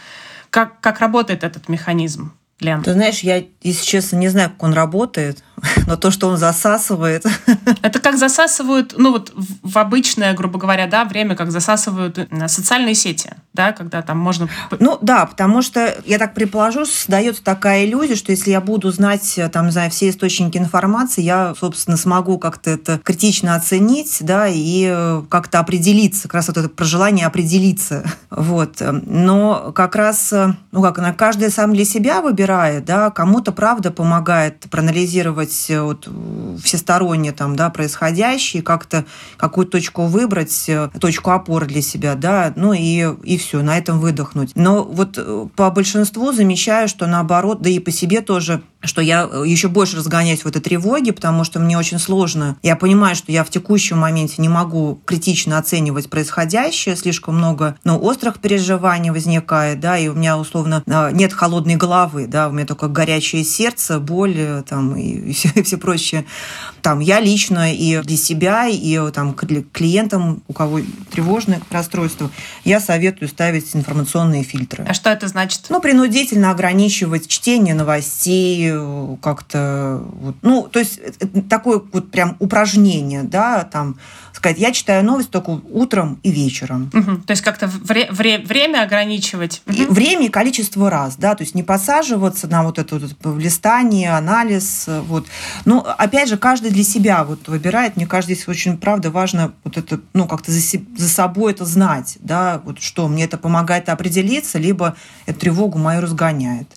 как, 0.51 0.79
как 0.81 0.99
работает 0.99 1.43
этот 1.43 1.67
механизм? 1.67 2.31
Лен? 2.59 2.81
Ты 2.83 2.93
знаешь, 2.93 3.19
я, 3.19 3.43
если 3.61 3.85
честно, 3.85 4.17
не 4.17 4.29
знаю, 4.29 4.49
как 4.49 4.63
он 4.63 4.73
работает, 4.73 5.43
но 5.87 5.95
то, 5.95 6.11
что 6.11 6.27
он 6.27 6.37
засасывает... 6.37 7.25
Это 7.81 7.99
как 7.99 8.17
засасывают, 8.17 8.93
ну 8.97 9.11
вот 9.11 9.33
в 9.35 9.77
обычное, 9.77 10.33
грубо 10.33 10.59
говоря, 10.59 10.87
да, 10.87 11.05
время, 11.05 11.35
как 11.35 11.51
засасывают 11.51 12.17
э, 12.17 12.47
социальные 12.47 12.95
сети, 12.95 13.31
да, 13.53 13.71
когда 13.71 14.01
там 14.01 14.19
можно... 14.19 14.47
Ну 14.79 14.97
да, 15.01 15.25
потому 15.25 15.61
что, 15.61 15.95
я 16.05 16.19
так 16.19 16.33
предположу, 16.33 16.85
создается 16.85 17.43
такая 17.43 17.85
иллюзия, 17.85 18.15
что 18.15 18.31
если 18.31 18.51
я 18.51 18.61
буду 18.61 18.91
знать, 18.91 19.37
э, 19.37 19.49
там, 19.49 19.71
знаю, 19.71 19.89
все 19.89 20.09
источники 20.09 20.57
информации, 20.57 21.21
я, 21.21 21.55
собственно, 21.59 21.97
смогу 21.97 22.37
как-то 22.37 22.69
это 22.69 22.99
критично 22.99 23.55
оценить, 23.55 24.17
да, 24.21 24.47
и 24.47 24.87
э, 24.89 25.23
как-то 25.29 25.59
определиться, 25.59 26.23
как 26.23 26.35
раз 26.35 26.47
вот 26.49 26.57
это 26.57 26.69
про 26.69 26.85
желание 26.85 27.25
определиться, 27.25 28.05
вот. 28.29 28.81
Но 28.81 29.71
как 29.75 29.95
раз, 29.95 30.31
ну 30.71 30.81
как, 30.81 30.97
на 30.99 31.13
каждый 31.13 31.49
сам 31.49 31.73
для 31.73 31.85
себя 31.85 32.21
выбирает, 32.21 32.85
да, 32.85 33.09
кому-то, 33.09 33.51
правда, 33.51 33.91
помогает 33.91 34.65
проанализировать 34.69 35.46
э, 35.69 35.81
вот 35.81 36.07
всесторонне 36.63 37.31
там, 37.31 37.55
да, 37.55 37.69
происходящее, 37.69 38.63
как-то 38.63 39.05
какую 39.37 39.67
точку 39.67 40.05
выбрать, 40.05 40.65
э, 40.67 40.89
точку 40.99 41.31
опоры 41.31 41.65
для 41.65 41.81
себя, 41.81 42.15
да, 42.15 42.53
ну 42.55 42.73
и, 42.73 43.05
и 43.23 43.37
все, 43.37 43.61
на 43.61 43.77
этом 43.77 43.99
выдохнуть. 43.99 44.51
Но 44.55 44.83
вот 44.83 45.17
э, 45.17 45.47
по 45.55 45.69
большинству 45.71 46.31
замечаю, 46.31 46.87
что 46.87 47.07
наоборот, 47.07 47.61
да 47.61 47.69
и 47.69 47.79
по 47.79 47.91
себе 47.91 48.21
тоже 48.21 48.61
что 48.83 49.01
я 49.01 49.23
еще 49.45 49.67
больше 49.67 49.97
разгоняюсь 49.97 50.43
в 50.43 50.47
этой 50.47 50.61
тревоге, 50.61 51.11
потому 51.11 51.43
что 51.43 51.59
мне 51.59 51.77
очень 51.77 51.99
сложно. 51.99 52.57
Я 52.61 52.75
понимаю, 52.75 53.15
что 53.15 53.31
я 53.31 53.43
в 53.43 53.49
текущем 53.49 53.97
моменте 53.97 54.35
не 54.37 54.49
могу 54.49 54.99
критично 55.05 55.57
оценивать 55.57 56.09
происходящее, 56.09 56.95
слишком 56.95 57.37
много 57.37 57.75
ну, 57.83 57.99
острых 57.99 58.39
переживаний 58.39 59.09
возникает, 59.09 59.79
да, 59.79 59.97
и 59.97 60.07
у 60.07 60.13
меня 60.13 60.37
условно 60.37 60.83
нет 61.11 61.33
холодной 61.33 61.75
головы, 61.75 62.27
да, 62.27 62.49
у 62.49 62.51
меня 62.51 62.65
только 62.65 62.87
горячее 62.87 63.43
сердце, 63.43 63.99
боль 63.99 64.63
там 64.67 64.95
и, 64.95 65.31
и, 65.31 65.33
все, 65.38 65.50
и 65.56 65.62
все 65.63 65.77
прочее. 65.77 66.25
Там 66.82 67.00
я 67.00 67.20
лично 67.20 67.74
и 67.74 68.01
для 68.01 68.17
себя, 68.17 68.67
и 68.67 69.00
там 69.12 69.34
клиентам, 69.34 70.41
у 70.48 70.53
кого 70.53 70.79
тревожное 71.12 71.62
расстройство, 71.70 72.29
я 72.63 72.79
советую 72.79 73.29
ставить 73.29 73.75
информационные 73.75 74.44
фильтры. 74.44 74.86
А 74.88 74.94
что 74.94 75.10
это 75.10 75.27
значит? 75.27 75.67
Ну, 75.70 75.82
принудительно 75.82 76.51
ограничивать 76.51 77.27
чтение 77.27 77.74
новостей, 77.74 78.72
как-то, 79.22 80.01
вот, 80.13 80.36
ну, 80.41 80.67
то 80.72 80.79
есть 80.79 81.00
такое 81.50 81.82
вот 81.91 82.12
прям 82.12 82.36
упражнение, 82.39 83.24
да, 83.24 83.63
там, 83.63 83.98
сказать, 84.34 84.60
я 84.60 84.72
читаю 84.72 85.03
новости 85.03 85.32
только 85.32 85.50
утром 85.70 86.20
и 86.24 86.32
вечером. 86.32 86.91
Угу. 86.94 87.24
То 87.25 87.32
есть 87.32 87.41
как-то 87.41 87.67
вре- 87.67 88.10
вре- 88.12 88.39
время 88.39 88.84
ограничивать. 88.84 89.62
Угу. 89.65 89.75
И 89.75 89.86
время 89.86 90.25
и 90.27 90.29
количество 90.29 90.89
раз, 90.89 91.15
да, 91.17 91.36
то 91.36 91.44
есть 91.44 91.56
не 91.56 91.63
подсаживаться 91.63 92.48
на 92.48 92.63
вот 92.63 92.79
это 92.79 93.00
вот 93.00 93.38
листание, 93.38 94.12
анализ, 94.12 94.86
вот. 94.88 95.26
Но 95.65 95.86
опять 95.98 96.29
же, 96.29 96.38
каждый 96.38 96.72
для 96.72 96.84
себя 96.84 97.24
вот 97.24 97.48
выбирает. 97.48 97.96
Мне 97.96 98.07
кажется, 98.07 98.34
здесь 98.34 98.48
очень, 98.48 98.77
правда, 98.77 99.12
важно 99.12 99.53
вот 99.63 99.77
это, 99.77 100.00
ну, 100.13 100.27
как-то 100.27 100.51
за, 100.51 100.60
за 100.98 101.10
собой 101.10 101.53
это 101.53 101.65
знать, 101.65 102.17
да, 102.19 102.62
вот 102.63 102.81
что 102.81 103.07
мне 103.07 103.25
это 103.25 103.38
помогает 103.38 103.89
определиться, 103.89 104.57
либо 104.60 104.96
эту 105.25 105.39
тревогу 105.39 105.77
мою 105.77 106.01
разгоняет. 106.01 106.67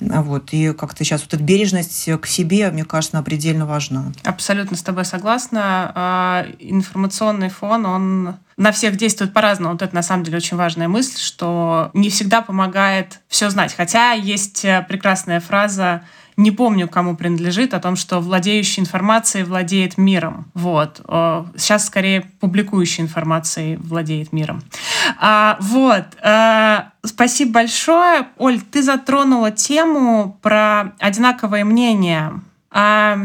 Вот. 0.00 0.52
И 0.52 0.72
как-то 0.72 1.04
сейчас 1.04 1.22
вот 1.22 1.34
эта 1.34 1.42
бережность 1.42 2.08
к 2.20 2.26
себе, 2.26 2.70
мне 2.70 2.84
кажется, 2.84 3.16
она 3.16 3.24
предельно 3.24 3.66
важна. 3.66 4.12
Абсолютно 4.24 4.76
с 4.76 4.82
тобой 4.82 5.04
согласна. 5.04 5.92
А, 5.94 6.46
информационный 6.58 7.48
фон, 7.48 7.86
он 7.86 8.36
на 8.56 8.72
всех 8.72 8.96
действует 8.96 9.32
по-разному. 9.32 9.72
Вот 9.72 9.82
это 9.82 9.94
на 9.94 10.02
самом 10.02 10.24
деле 10.24 10.38
очень 10.38 10.56
важная 10.56 10.88
мысль, 10.88 11.18
что 11.18 11.90
не 11.94 12.10
всегда 12.10 12.42
помогает 12.42 13.20
все 13.28 13.50
знать. 13.50 13.74
Хотя 13.74 14.12
есть 14.12 14.64
э, 14.64 14.84
прекрасная 14.88 15.40
фраза 15.40 16.02
не 16.36 16.50
помню, 16.50 16.88
кому 16.88 17.16
принадлежит, 17.16 17.74
о 17.74 17.80
том, 17.80 17.96
что 17.96 18.20
владеющий 18.20 18.80
информацией 18.80 19.44
владеет 19.44 19.98
миром. 19.98 20.46
Вот. 20.54 21.00
Сейчас 21.56 21.86
скорее 21.86 22.22
публикующий 22.40 23.02
информацией 23.02 23.76
владеет 23.76 24.32
миром. 24.32 24.62
А, 25.20 25.56
вот. 25.60 26.04
А, 26.22 26.90
спасибо 27.04 27.52
большое. 27.52 28.26
Оль, 28.36 28.60
ты 28.60 28.82
затронула 28.82 29.50
тему 29.50 30.38
про 30.42 30.94
одинаковые 30.98 31.64
мнения. 31.64 32.40
А, 32.70 33.18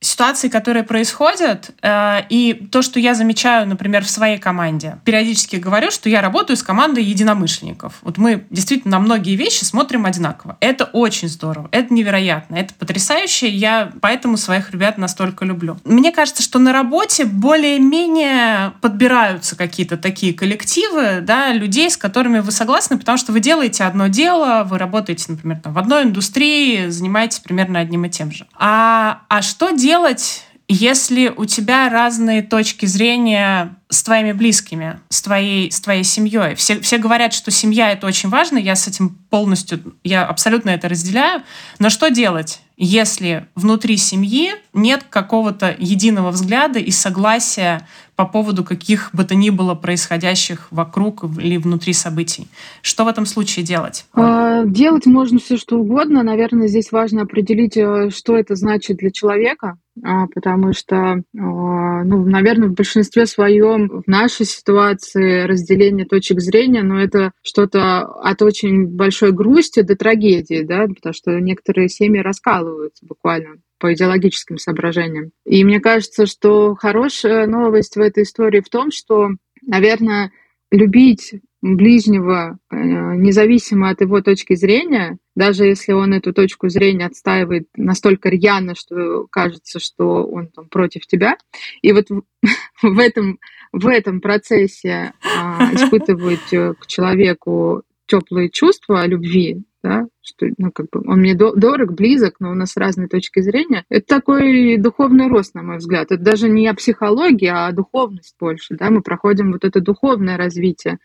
ситуации, 0.00 0.48
которые 0.48 0.82
происходят, 0.82 1.70
э, 1.82 2.22
и 2.30 2.68
то, 2.72 2.80
что 2.80 2.98
я 2.98 3.14
замечаю, 3.14 3.68
например, 3.68 4.02
в 4.02 4.10
своей 4.10 4.38
команде. 4.38 4.98
Периодически 5.04 5.56
говорю, 5.56 5.90
что 5.90 6.08
я 6.08 6.22
работаю 6.22 6.56
с 6.56 6.62
командой 6.62 7.04
единомышленников. 7.04 7.98
Вот 8.00 8.16
мы 8.16 8.46
действительно 8.48 8.92
на 8.92 8.98
многие 8.98 9.36
вещи 9.36 9.64
смотрим 9.64 10.06
одинаково. 10.06 10.56
Это 10.60 10.84
очень 10.84 11.28
здорово, 11.28 11.68
это 11.70 11.92
невероятно, 11.92 12.56
это 12.56 12.72
потрясающе. 12.74 13.50
Я 13.50 13.92
поэтому 14.00 14.38
своих 14.38 14.70
ребят 14.70 14.96
настолько 14.96 15.44
люблю. 15.44 15.76
Мне 15.84 16.12
кажется, 16.12 16.42
что 16.42 16.58
на 16.58 16.72
работе 16.72 17.26
более-менее 17.26 18.72
подбираются 18.80 19.54
какие-то 19.54 19.98
такие 19.98 20.32
коллективы, 20.32 21.20
да, 21.20 21.52
людей, 21.52 21.90
с 21.90 21.98
которыми 21.98 22.38
вы 22.38 22.52
согласны, 22.52 22.98
потому 22.98 23.18
что 23.18 23.32
вы 23.32 23.40
делаете 23.40 23.84
одно 23.84 24.06
дело, 24.06 24.64
вы 24.64 24.78
работаете, 24.78 25.26
например, 25.28 25.60
там, 25.62 25.74
в 25.74 25.78
одной 25.78 26.04
индустрии, 26.04 26.88
занимаетесь 26.88 27.40
примерно 27.40 27.80
одним 27.80 28.06
и 28.06 28.08
тем 28.08 28.32
же. 28.32 28.46
А, 28.54 29.20
а 29.28 29.42
что 29.42 29.70
делать 29.70 29.89
делать, 29.90 30.44
если 30.68 31.32
у 31.36 31.46
тебя 31.46 31.88
разные 31.88 32.42
точки 32.42 32.86
зрения 32.86 33.76
с 33.88 34.04
твоими 34.04 34.30
близкими, 34.30 35.00
с 35.08 35.20
твоей, 35.20 35.72
с 35.72 35.80
твоей 35.80 36.04
семьей. 36.04 36.54
Все, 36.54 36.78
все 36.78 36.98
говорят, 36.98 37.32
что 37.32 37.50
семья— 37.50 37.90
это 37.92 38.06
очень 38.06 38.28
важно, 38.28 38.56
я 38.56 38.76
с 38.76 38.86
этим 38.86 39.18
полностью, 39.30 39.96
я 40.04 40.24
абсолютно 40.24 40.70
это 40.70 40.88
разделяю. 40.88 41.42
Но 41.80 41.90
что 41.90 42.08
делать, 42.08 42.60
если 42.76 43.48
внутри 43.56 43.96
семьи 43.96 44.52
нет 44.72 45.02
какого-то 45.10 45.74
единого 45.76 46.30
взгляда 46.30 46.78
и 46.78 46.92
согласия 46.92 47.88
по 48.20 48.26
поводу 48.26 48.64
каких 48.64 49.08
бы 49.14 49.24
то 49.24 49.34
ни 49.34 49.48
было 49.48 49.74
происходящих 49.74 50.68
вокруг 50.70 51.24
или 51.38 51.56
внутри 51.56 51.94
событий? 51.94 52.48
Что 52.82 53.04
в 53.04 53.08
этом 53.08 53.24
случае 53.24 53.64
делать? 53.64 54.04
А, 54.12 54.62
делать 54.66 55.06
можно 55.06 55.38
все 55.38 55.56
что 55.56 55.78
угодно. 55.78 56.22
Наверное, 56.22 56.68
здесь 56.68 56.92
важно 56.92 57.22
определить, 57.22 57.78
э, 57.78 58.10
что 58.10 58.36
это 58.36 58.56
значит 58.56 58.98
для 58.98 59.10
человека, 59.10 59.78
потому 60.02 60.72
что, 60.72 60.96
а, 60.96 61.22
ну, 61.34 62.24
наверное, 62.24 62.68
в 62.68 62.74
большинстве 62.74 63.26
своем 63.26 64.02
в 64.02 64.06
нашей 64.06 64.46
ситуации 64.46 65.44
разделение 65.44 66.06
точек 66.06 66.40
зрения, 66.40 66.82
но 66.82 67.00
это 67.00 67.32
что-то 67.42 68.02
от 68.02 68.42
очень 68.42 68.86
большой 68.86 69.32
грусти 69.32 69.82
до 69.82 69.96
трагедии, 69.96 70.62
да, 70.62 70.86
потому 70.86 71.12
что 71.12 71.38
некоторые 71.40 71.88
семьи 71.88 72.20
раскалываются 72.20 73.04
буквально 73.06 73.56
по 73.78 73.92
идеологическим 73.92 74.58
соображениям. 74.58 75.30
И 75.44 75.64
мне 75.64 75.80
кажется, 75.80 76.26
что 76.26 76.74
хорошая 76.74 77.46
новость 77.46 77.96
в 77.96 78.00
этой 78.00 78.24
истории 78.24 78.60
в 78.60 78.68
том, 78.68 78.90
что, 78.90 79.30
наверное, 79.62 80.30
любить 80.70 81.34
ближнего, 81.62 82.58
э, 82.70 82.76
независимо 82.76 83.90
от 83.90 84.00
его 84.00 84.20
точки 84.22 84.54
зрения, 84.54 85.18
даже 85.36 85.64
если 85.64 85.92
он 85.92 86.14
эту 86.14 86.32
точку 86.32 86.68
зрения 86.68 87.06
отстаивает 87.06 87.68
настолько 87.76 88.30
рьяно, 88.30 88.74
что 88.74 89.26
кажется, 89.30 89.78
что 89.78 90.24
он 90.24 90.48
там 90.48 90.68
против 90.68 91.06
тебя. 91.06 91.36
И 91.82 91.92
вот 91.92 92.06
в 92.08 92.98
этом 92.98 93.38
в 93.72 93.86
этом 93.86 94.20
процессе 94.20 95.12
а, 95.22 95.70
испытывать 95.74 96.52
э, 96.52 96.74
к 96.78 96.86
человеку 96.86 97.82
теплые 98.06 98.50
чувства 98.50 99.06
любви, 99.06 99.62
да, 99.82 100.06
что 100.20 100.46
ну, 100.58 100.72
как 100.72 100.86
бы 100.90 101.00
он 101.06 101.20
мне 101.20 101.34
дорог, 101.34 101.92
близок, 101.92 102.36
но 102.40 102.50
у 102.50 102.54
нас 102.54 102.76
разные 102.76 103.08
точки 103.08 103.40
зрения. 103.40 103.84
Это 103.88 104.06
такой 104.06 104.76
духовный 104.76 105.28
рост, 105.28 105.54
на 105.54 105.62
мой 105.62 105.76
взгляд. 105.76 106.10
Это 106.10 106.22
даже 106.22 106.48
не 106.48 106.66
о 106.66 106.74
психологии, 106.74 107.46
а 107.46 107.68
о 107.68 107.72
духовность 107.72 108.34
больше. 108.38 108.74
Да? 108.74 108.90
Мы 108.90 109.00
проходим 109.00 109.52
вот 109.52 109.64
это 109.64 109.80
духовное 109.80 110.36
развитие. 110.36 110.98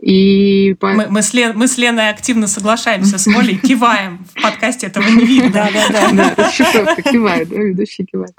И 0.00 0.76
мы, 0.80 1.06
мы, 1.08 1.22
с 1.22 1.34
Лен, 1.34 1.56
мы 1.56 1.66
с 1.66 1.76
Леной 1.76 2.10
активно 2.10 2.46
соглашаемся 2.46 3.18
с 3.18 3.26
Олей, 3.26 3.58
киваем. 3.58 4.24
В 4.34 4.42
подкасте 4.42 4.86
этого 4.86 5.08
не 5.08 5.24
видно. 5.24 5.50
Да, 5.50 5.70
да, 5.72 5.88
да. 5.88 6.34
Да, 6.36 6.44
расшифровка 6.44 7.02
кивает, 7.02 7.48
да, 7.48 7.56
ведущий 7.56 8.04
кивает. 8.04 8.34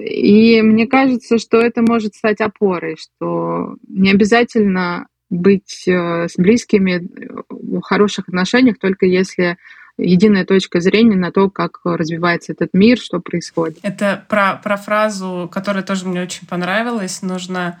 И 0.00 0.60
мне 0.62 0.86
кажется, 0.86 1.38
что 1.38 1.58
это 1.58 1.82
может 1.82 2.14
стать 2.14 2.40
опорой, 2.40 2.96
что 2.96 3.76
не 3.88 4.10
обязательно 4.10 5.06
быть 5.30 5.86
э, 5.86 6.26
с 6.28 6.36
близкими 6.36 7.06
в 7.48 7.80
хороших 7.82 8.28
отношениях, 8.28 8.78
только 8.78 9.06
если 9.06 9.58
единая 9.98 10.44
точка 10.44 10.80
зрения 10.80 11.16
на 11.16 11.32
то, 11.32 11.50
как 11.50 11.80
развивается 11.84 12.52
этот 12.52 12.70
мир, 12.72 12.98
что 12.98 13.20
происходит. 13.20 13.78
Это 13.82 14.24
про, 14.28 14.54
про 14.62 14.76
фразу, 14.76 15.50
которая 15.52 15.82
тоже 15.82 16.06
мне 16.06 16.22
очень 16.22 16.46
понравилась. 16.46 17.20
Нужно 17.22 17.78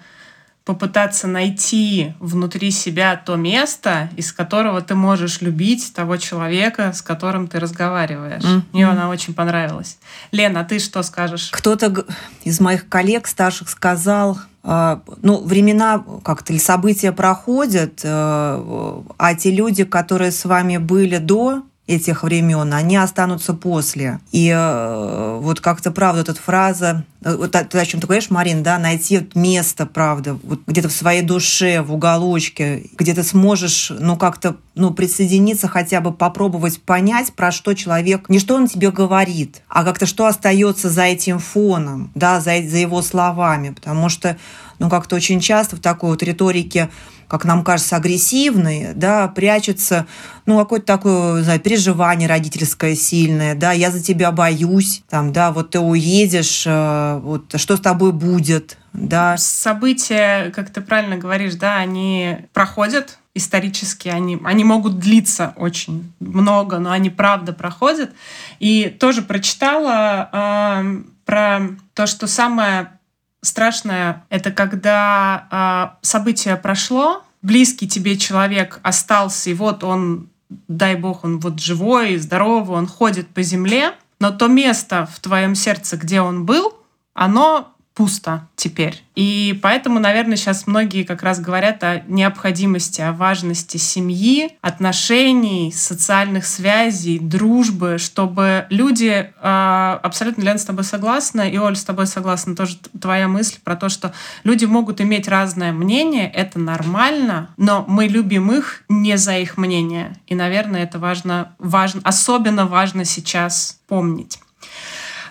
попытаться 0.68 1.26
найти 1.26 2.12
внутри 2.20 2.70
себя 2.70 3.16
то 3.16 3.36
место, 3.36 4.10
из 4.18 4.34
которого 4.34 4.82
ты 4.82 4.94
можешь 4.94 5.40
любить 5.40 5.94
того 5.94 6.18
человека, 6.18 6.92
с 6.92 7.00
которым 7.00 7.48
ты 7.48 7.58
разговариваешь. 7.58 8.42
Mm-hmm. 8.42 8.62
Мне 8.74 8.86
она 8.86 9.08
очень 9.08 9.32
понравилась. 9.32 9.96
Лена, 10.30 10.60
а 10.60 10.64
ты 10.64 10.78
что 10.78 11.02
скажешь? 11.02 11.48
Кто-то 11.52 12.04
из 12.44 12.60
моих 12.60 12.86
коллег 12.86 13.28
старших 13.28 13.70
сказал, 13.70 14.36
э, 14.62 14.98
ну, 15.22 15.42
времена 15.42 16.04
как-то 16.22 16.52
или 16.52 16.60
события 16.60 17.12
проходят, 17.12 18.00
э, 18.04 19.02
а 19.16 19.34
те 19.38 19.50
люди, 19.50 19.84
которые 19.84 20.32
с 20.32 20.44
вами 20.44 20.76
были 20.76 21.16
до 21.16 21.62
этих 21.88 22.22
времен, 22.22 22.72
они 22.74 22.96
останутся 22.96 23.54
после. 23.54 24.20
И 24.30 24.52
э, 24.54 25.38
вот 25.40 25.60
как-то, 25.60 25.90
правда, 25.90 26.20
эта 26.20 26.34
фраза, 26.34 27.04
э, 27.24 27.34
вот 27.34 27.52
ты 27.52 27.78
о 27.78 27.86
чем 27.86 28.00
ты 28.00 28.06
говоришь, 28.06 28.28
Марин, 28.28 28.62
да, 28.62 28.78
найти 28.78 29.26
место, 29.34 29.86
правда, 29.86 30.38
вот 30.42 30.60
где-то 30.66 30.90
в 30.90 30.92
своей 30.92 31.22
душе, 31.22 31.80
в 31.80 31.94
уголочке, 31.94 32.84
где 32.96 33.14
ты 33.14 33.22
сможешь, 33.22 33.90
ну, 33.98 34.16
как-то, 34.16 34.56
ну, 34.74 34.92
присоединиться, 34.92 35.66
хотя 35.66 36.02
бы 36.02 36.12
попробовать 36.12 36.80
понять, 36.82 37.32
про 37.32 37.50
что 37.50 37.72
человек, 37.72 38.28
не 38.28 38.38
что 38.38 38.54
он 38.54 38.68
тебе 38.68 38.90
говорит, 38.90 39.62
а 39.68 39.82
как-то 39.82 40.04
что 40.04 40.26
остается 40.26 40.90
за 40.90 41.04
этим 41.04 41.38
фоном, 41.38 42.10
да, 42.14 42.40
за, 42.40 42.62
за 42.68 42.76
его 42.76 43.00
словами, 43.00 43.70
потому 43.70 44.10
что, 44.10 44.36
ну, 44.78 44.88
как-то 44.88 45.16
очень 45.16 45.40
часто 45.40 45.76
в 45.76 45.80
такой 45.80 46.10
вот 46.10 46.22
риторике 46.22 46.90
как 47.28 47.44
нам 47.44 47.62
кажется, 47.62 47.96
агрессивный, 47.96 48.94
да, 48.94 49.28
прячется, 49.28 50.06
ну, 50.46 50.58
какое-то 50.58 50.86
такое, 50.86 51.42
знаю, 51.42 51.60
переживание 51.60 52.26
родительское 52.26 52.94
сильное, 52.94 53.54
да, 53.54 53.72
я 53.72 53.90
за 53.90 54.02
тебя 54.02 54.32
боюсь, 54.32 55.02
там, 55.10 55.32
да, 55.32 55.52
вот 55.52 55.70
ты 55.70 55.78
уедешь, 55.78 56.64
э, 56.66 57.20
вот 57.22 57.54
что 57.60 57.76
с 57.76 57.80
тобой 57.80 58.12
будет, 58.12 58.78
да. 58.94 59.36
События, 59.36 60.50
как 60.56 60.70
ты 60.70 60.80
правильно 60.80 61.18
говоришь, 61.18 61.54
да, 61.54 61.76
они 61.76 62.38
проходят, 62.54 63.18
исторически 63.34 64.08
они, 64.08 64.38
они 64.42 64.64
могут 64.64 64.98
длиться 64.98 65.52
очень 65.56 66.10
много, 66.20 66.78
но 66.78 66.90
они 66.90 67.10
правда 67.10 67.52
проходят. 67.52 68.10
И 68.58 68.88
тоже 68.98 69.22
прочитала 69.22 70.30
э, 70.32 71.02
про 71.26 71.60
то, 71.94 72.06
что 72.06 72.26
самое 72.26 72.97
страшное— 73.42 74.24
это 74.30 74.50
когда 74.50 75.94
э, 76.00 76.06
событие 76.06 76.56
прошло, 76.56 77.22
близкий 77.42 77.88
тебе 77.88 78.16
человек 78.16 78.80
остался, 78.82 79.50
и 79.50 79.54
вот 79.54 79.84
он, 79.84 80.28
дай 80.68 80.96
бог, 80.96 81.24
он 81.24 81.38
вот 81.40 81.60
живой, 81.60 82.16
здоровый, 82.16 82.76
он 82.76 82.86
ходит 82.86 83.28
по 83.28 83.42
земле, 83.42 83.94
но 84.20 84.30
то 84.30 84.48
место 84.48 85.08
в 85.12 85.20
твоем 85.20 85.54
сердце, 85.54 85.96
где 85.96 86.20
он 86.20 86.44
был, 86.44 86.74
оно 87.14 87.74
пусто 87.98 88.46
теперь. 88.54 89.02
И 89.16 89.58
поэтому, 89.60 89.98
наверное, 89.98 90.36
сейчас 90.36 90.68
многие 90.68 91.02
как 91.02 91.24
раз 91.24 91.40
говорят 91.40 91.82
о 91.82 92.04
необходимости, 92.06 93.00
о 93.00 93.12
важности 93.12 93.76
семьи, 93.76 94.52
отношений, 94.60 95.72
социальных 95.74 96.46
связей, 96.46 97.18
дружбы, 97.18 97.98
чтобы 97.98 98.66
люди, 98.70 99.32
а, 99.42 99.98
абсолютно, 100.00 100.42
Лен, 100.42 100.60
с 100.60 100.64
тобой 100.64 100.84
согласна, 100.84 101.40
и 101.50 101.58
Оль, 101.58 101.74
с 101.74 101.82
тобой 101.82 102.06
согласна, 102.06 102.54
тоже 102.54 102.76
твоя 103.00 103.26
мысль 103.26 103.56
про 103.64 103.74
то, 103.74 103.88
что 103.88 104.12
люди 104.44 104.64
могут 104.64 105.00
иметь 105.00 105.26
разное 105.26 105.72
мнение, 105.72 106.30
это 106.30 106.60
нормально, 106.60 107.50
но 107.56 107.84
мы 107.88 108.06
любим 108.06 108.52
их 108.52 108.84
не 108.88 109.18
за 109.18 109.38
их 109.38 109.56
мнение. 109.56 110.16
И, 110.28 110.36
наверное, 110.36 110.84
это 110.84 111.00
важно, 111.00 111.56
важно 111.58 112.00
особенно 112.04 112.64
важно 112.64 113.04
сейчас 113.04 113.80
помнить. 113.88 114.38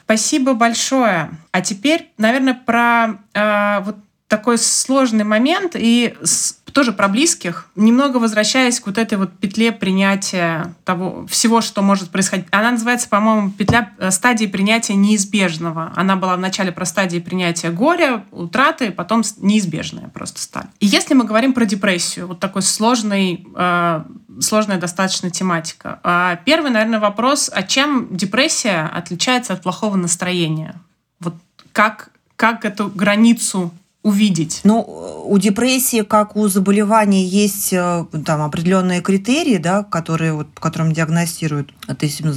Спасибо 0.08 0.54
большое. 0.54 1.32
А 1.52 1.60
теперь, 1.60 2.10
наверное, 2.18 2.54
про 2.54 3.20
э, 3.34 3.82
вот 3.82 3.98
такой 4.28 4.58
сложный 4.58 5.24
момент 5.24 5.76
и 5.76 6.16
с, 6.22 6.58
тоже 6.74 6.92
про 6.92 7.08
близких, 7.08 7.70
немного 7.76 8.18
возвращаясь 8.18 8.80
к 8.80 8.88
вот 8.88 8.98
этой 8.98 9.18
вот 9.18 9.32
петле 9.40 9.72
принятия 9.72 10.76
того 10.84 11.26
всего, 11.28 11.62
что 11.62 11.82
может 11.82 12.10
происходить. 12.10 12.46
Она 12.52 12.72
называется, 12.72 13.08
по-моему, 13.08 13.52
петля 13.52 13.92
э, 13.98 14.12
стадии 14.12 14.46
принятия 14.46 14.96
неизбежного. 14.96 15.94
Она 15.96 16.18
была 16.18 16.36
вначале 16.36 16.74
про 16.74 16.86
стадии 16.86 17.20
принятия 17.20 17.72
горя, 17.72 18.26
утраты, 18.32 18.92
потом 18.92 19.24
неизбежная 19.38 20.10
просто 20.10 20.42
стадия. 20.42 20.72
И 20.80 20.88
если 20.88 21.14
мы 21.14 21.24
говорим 21.24 21.54
про 21.54 21.66
депрессию, 21.66 22.28
вот 22.28 22.40
такой 22.40 22.62
сложный 22.64 23.48
э, 23.56 24.04
сложная 24.40 24.78
достаточно 24.78 25.30
тематика. 25.32 26.00
А 26.04 26.36
первый, 26.46 26.70
наверное, 26.70 27.00
вопрос, 27.00 27.50
а 27.54 27.64
чем 27.64 28.16
депрессия 28.16 28.90
отличается 28.94 29.54
от 29.54 29.64
плохого 29.64 29.96
настроения? 29.96 30.76
Вот 31.20 31.34
как, 31.72 32.10
как 32.36 32.66
эту 32.66 32.90
границу 32.90 33.74
увидеть? 34.08 34.62
Ну, 34.64 34.82
у 35.26 35.38
депрессии, 35.38 36.02
как 36.02 36.36
у 36.36 36.48
заболевания, 36.48 37.26
есть 37.26 37.74
э, 37.74 38.06
там 38.26 38.42
определенные 38.42 39.02
критерии, 39.02 39.58
да, 39.58 39.84
которые, 39.84 40.34
вот, 40.34 40.48
по 40.54 40.62
которым 40.62 40.94
диагностируют, 40.94 41.74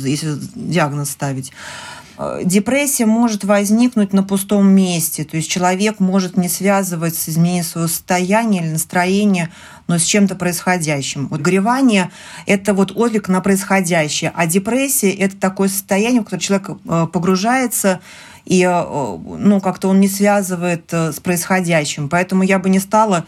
если 0.05 0.39
диагноз 0.55 1.11
ставить. 1.11 1.53
Э, 2.19 2.43
депрессия 2.45 3.07
может 3.07 3.45
возникнуть 3.45 4.13
на 4.13 4.23
пустом 4.23 4.67
месте, 4.69 5.25
то 5.25 5.37
есть 5.37 5.51
человек 5.51 6.01
может 6.01 6.37
не 6.37 6.49
связывать 6.49 7.15
с 7.17 7.29
изменением 7.29 7.65
своего 7.65 7.89
состояния 7.89 8.61
или 8.61 8.73
настроения, 8.73 9.51
но 9.91 9.99
с 9.99 10.05
чем-то 10.05 10.37
происходящим. 10.37 11.27
Вот 11.27 11.41
горевание– 11.41 12.13
это 12.47 12.75
вот 12.75 12.93
отклик 12.95 13.29
на 13.29 13.41
происходящее, 13.41 14.31
а 14.37 14.47
депрессия– 14.47 15.11
это 15.25 15.37
такое 15.37 15.67
состояние, 15.69 16.21
в 16.21 16.25
которое 16.25 16.41
человек 16.41 16.71
э, 16.71 17.07
погружается 17.13 18.01
и 18.45 18.63
э, 18.63 18.85
ну, 18.85 19.61
как-то 19.61 19.89
он 19.89 19.99
не 19.99 20.07
связывает 20.07 20.93
с 20.93 21.19
происходящим. 21.19 22.09
Поэтому 22.09 22.45
я 22.45 22.61
бы 22.61 22.71
не 22.71 22.79
стала 22.79 23.27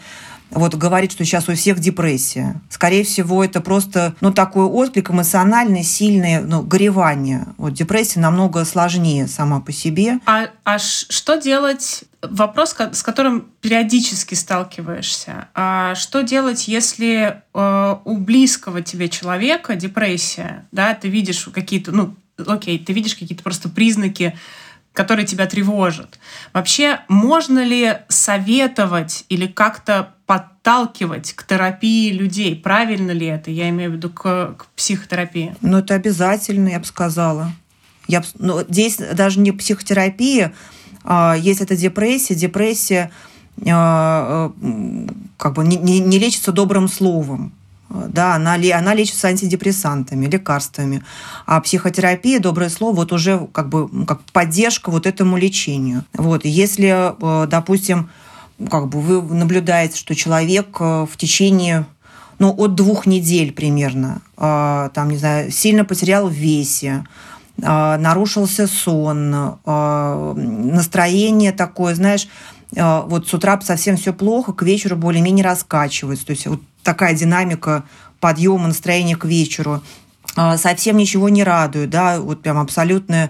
вот 0.55 0.75
говорит, 0.75 1.11
что 1.11 1.25
сейчас 1.25 1.49
у 1.49 1.55
всех 1.55 1.79
депрессия. 1.79 2.61
Скорее 2.69 3.03
всего, 3.03 3.43
это 3.43 3.61
просто 3.61 4.15
ну, 4.21 4.31
такой 4.31 4.65
отклик 4.65 5.09
эмоциональный, 5.11 5.83
сильный, 5.83 6.41
ну, 6.41 6.61
горевание. 6.61 7.47
Вот 7.57 7.73
депрессия 7.73 8.19
намного 8.19 8.65
сложнее 8.65 9.27
сама 9.27 9.59
по 9.59 9.71
себе. 9.71 10.19
А, 10.25 10.49
а 10.63 10.79
что 10.79 11.35
делать 11.35 12.03
вопрос, 12.21 12.75
с 12.91 13.03
которым 13.03 13.47
периодически 13.61 14.35
сталкиваешься. 14.35 15.49
А 15.53 15.95
что 15.95 16.23
делать, 16.23 16.67
если 16.67 17.41
э, 17.53 17.95
у 18.05 18.17
близкого 18.17 18.81
тебе 18.81 19.09
человека 19.09 19.75
депрессия, 19.75 20.65
да, 20.71 20.93
ты 20.93 21.09
видишь 21.09 21.49
какие-то, 21.53 21.91
ну, 21.91 22.15
окей, 22.47 22.79
ты 22.79 22.93
видишь 22.93 23.15
какие-то 23.15 23.43
просто 23.43 23.69
признаки 23.69 24.37
которые 24.93 25.25
тебя 25.25 25.47
тревожат. 25.47 26.19
Вообще, 26.53 26.99
можно 27.07 27.63
ли 27.63 27.97
советовать 28.09 29.25
или 29.27 29.47
как-то 29.47 30.12
подталкивать 30.25 31.33
к 31.33 31.45
терапии 31.45 32.11
людей? 32.11 32.55
Правильно 32.55 33.11
ли 33.11 33.27
это? 33.27 33.51
Я 33.51 33.69
имею 33.69 33.91
в 33.91 33.93
виду 33.95 34.09
к, 34.09 34.55
к 34.57 34.65
психотерапии. 34.75 35.55
Ну, 35.61 35.77
это 35.77 35.95
обязательно, 35.95 36.69
я 36.69 36.79
бы 36.79 36.85
сказала. 36.85 37.51
Я, 38.07 38.23
ну, 38.37 38.61
здесь 38.67 38.97
даже 38.97 39.39
не 39.39 39.51
психотерапия, 39.51 40.53
а 41.03 41.35
если 41.37 41.65
это 41.65 41.75
депрессия, 41.75 42.35
депрессия 42.35 43.11
а, 43.65 44.51
а, 44.51 45.07
как 45.37 45.53
бы 45.53 45.65
не, 45.65 45.77
не, 45.77 45.99
не 45.99 46.19
лечится 46.19 46.51
добрым 46.51 46.87
словом 46.87 47.53
да, 47.93 48.35
она, 48.35 48.55
она 48.55 48.93
лечится 48.93 49.27
антидепрессантами, 49.27 50.25
лекарствами. 50.25 51.03
А 51.45 51.61
психотерапия, 51.61 52.39
доброе 52.39 52.69
слово, 52.69 52.95
вот 52.95 53.11
уже 53.11 53.47
как 53.51 53.69
бы 53.69 54.05
как 54.05 54.21
поддержка 54.31 54.89
вот 54.89 55.05
этому 55.05 55.37
лечению. 55.37 56.03
Вот, 56.13 56.43
если, 56.43 57.13
э, 57.19 57.47
допустим, 57.47 58.09
как 58.69 58.87
бы 58.87 59.01
вы 59.01 59.21
наблюдаете, 59.21 59.97
что 59.97 60.15
человек 60.15 60.77
э, 60.79 61.05
в 61.09 61.17
течение 61.17 61.85
ну, 62.39 62.53
от 62.57 62.75
двух 62.75 63.05
недель 63.05 63.51
примерно, 63.51 64.21
э, 64.37 64.89
там, 64.93 65.09
не 65.09 65.17
знаю, 65.17 65.51
сильно 65.51 65.85
потерял 65.85 66.27
в 66.27 66.33
весе, 66.33 67.03
нарушился 67.55 68.65
сон, 68.65 69.59
настроение 69.63 71.51
такое, 71.51 71.93
знаешь, 71.93 72.27
вот 72.71 73.27
с 73.27 73.33
утра 73.35 73.61
совсем 73.61 73.95
все 73.95 74.11
плохо, 74.11 74.53
к 74.53 74.63
вечеру 74.63 74.95
более-менее 74.95 75.45
раскачивается. 75.45 76.25
То 76.25 76.31
есть 76.31 76.47
вот 76.47 76.61
такая 76.81 77.13
динамика 77.13 77.83
подъема 78.19 78.69
настроения 78.69 79.15
к 79.15 79.25
вечеру. 79.25 79.83
Совсем 80.57 80.97
ничего 80.97 81.29
не 81.29 81.43
радует, 81.43 81.91
да, 81.91 82.19
вот 82.19 82.41
прям 82.41 82.57
абсолютная 82.57 83.29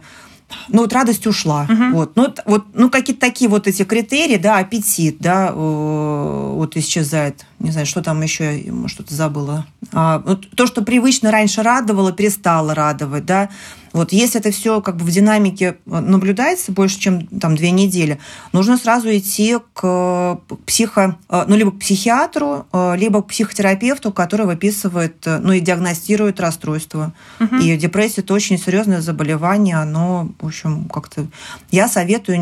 ну 0.67 0.81
вот 0.81 0.93
радость 0.93 1.27
ушла, 1.27 1.65
uh-huh. 1.69 1.91
вот, 1.93 2.15
ну 2.15 2.33
вот, 2.45 2.65
ну 2.73 2.89
какие-то 2.89 3.21
такие 3.21 3.49
вот 3.49 3.67
эти 3.67 3.83
критерии, 3.83 4.37
да, 4.37 4.57
аппетит, 4.57 5.17
да, 5.19 5.51
вот 5.51 6.77
исчезает, 6.77 7.45
не 7.59 7.71
знаю, 7.71 7.85
что 7.85 8.01
там 8.01 8.21
еще, 8.21 8.63
что-то 8.87 9.13
забыла, 9.13 9.65
а, 9.91 10.19
вот 10.19 10.49
то, 10.51 10.67
что 10.67 10.83
привычно 10.83 11.31
раньше 11.31 11.63
радовало, 11.63 12.11
перестало 12.11 12.73
радовать, 12.73 13.25
да, 13.25 13.49
вот 13.93 14.11
если 14.11 14.39
это 14.39 14.51
все 14.51 14.81
как 14.81 14.97
бы 14.97 15.05
в 15.05 15.11
динамике 15.11 15.77
э, 15.85 15.99
наблюдается 15.99 16.71
больше, 16.71 16.99
чем 16.99 17.27
там 17.27 17.55
две 17.55 17.69
недели, 17.69 18.19
нужно 18.51 18.77
сразу 18.77 19.07
идти 19.15 19.57
к 19.73 20.39
психо, 20.65 21.17
э, 21.29 21.45
ну 21.47 21.55
либо 21.55 21.71
к 21.71 21.79
психиатру, 21.79 22.65
э, 22.73 22.95
либо 22.97 23.21
к 23.21 23.27
психотерапевту, 23.27 24.11
который 24.11 24.47
выписывает, 24.47 25.23
ну 25.25 25.53
и 25.53 25.59
диагностирует 25.59 26.39
расстройство. 26.39 27.13
Угу. 27.39 27.57
И 27.57 27.77
депрессия 27.77 28.21
это 28.21 28.33
очень 28.33 28.57
серьезное 28.57 28.99
заболевание, 28.99 29.77
оно, 29.77 30.29
в 30.39 30.47
общем, 30.47 30.85
как-то 30.85 31.27
я 31.69 31.87
советую 31.87 32.39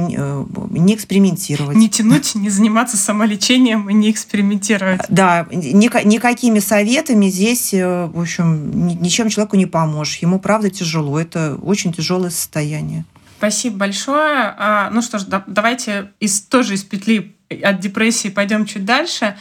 не 0.71 0.95
экспериментировать. 0.95 1.75
Не 1.75 1.89
тянуть, 1.89 2.33
не 2.35 2.49
заниматься 2.49 2.95
самолечением 2.95 3.89
и 3.89 3.93
не 3.93 4.09
экспериментировать. 4.09 5.01
Да, 5.09 5.45
никакими 5.51 6.59
советами 6.59 7.27
здесь, 7.27 7.73
в 7.73 8.19
общем, 8.19 8.87
ничем 9.01 9.27
человеку 9.27 9.57
не 9.57 9.65
поможешь. 9.65 10.17
Ему 10.17 10.39
правда 10.39 10.69
тяжело. 10.69 11.19
Это 11.19 11.40
очень 11.61 11.93
тяжелое 11.93 12.29
состояние. 12.29 13.05
Спасибо 13.37 13.77
большое. 13.77 14.53
А, 14.57 14.89
ну 14.91 15.01
что 15.01 15.17
ж, 15.17 15.23
да, 15.23 15.43
давайте 15.47 16.11
из, 16.19 16.41
тоже 16.41 16.75
из 16.75 16.83
петли 16.83 17.35
от 17.63 17.79
депрессии 17.79 18.29
пойдем 18.29 18.65
чуть 18.65 18.85
дальше. 18.85 19.35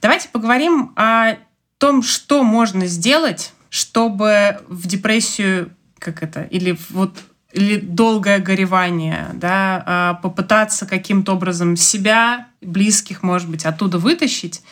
Давайте 0.00 0.28
поговорим 0.28 0.92
о 0.96 1.34
том, 1.78 2.02
что 2.02 2.42
можно 2.42 2.86
сделать, 2.86 3.52
чтобы 3.68 4.60
в 4.68 4.86
депрессию, 4.86 5.70
как 5.98 6.22
это, 6.22 6.42
или 6.42 6.78
вот 6.90 7.18
или 7.52 7.80
долгое 7.80 8.38
горевание, 8.38 9.30
да, 9.34 9.82
а, 9.84 10.14
попытаться 10.14 10.86
каким-то 10.86 11.32
образом 11.32 11.76
себя, 11.76 12.46
близких, 12.60 13.24
может 13.24 13.48
быть, 13.48 13.64
оттуда 13.66 13.98
вытащить, 13.98 14.62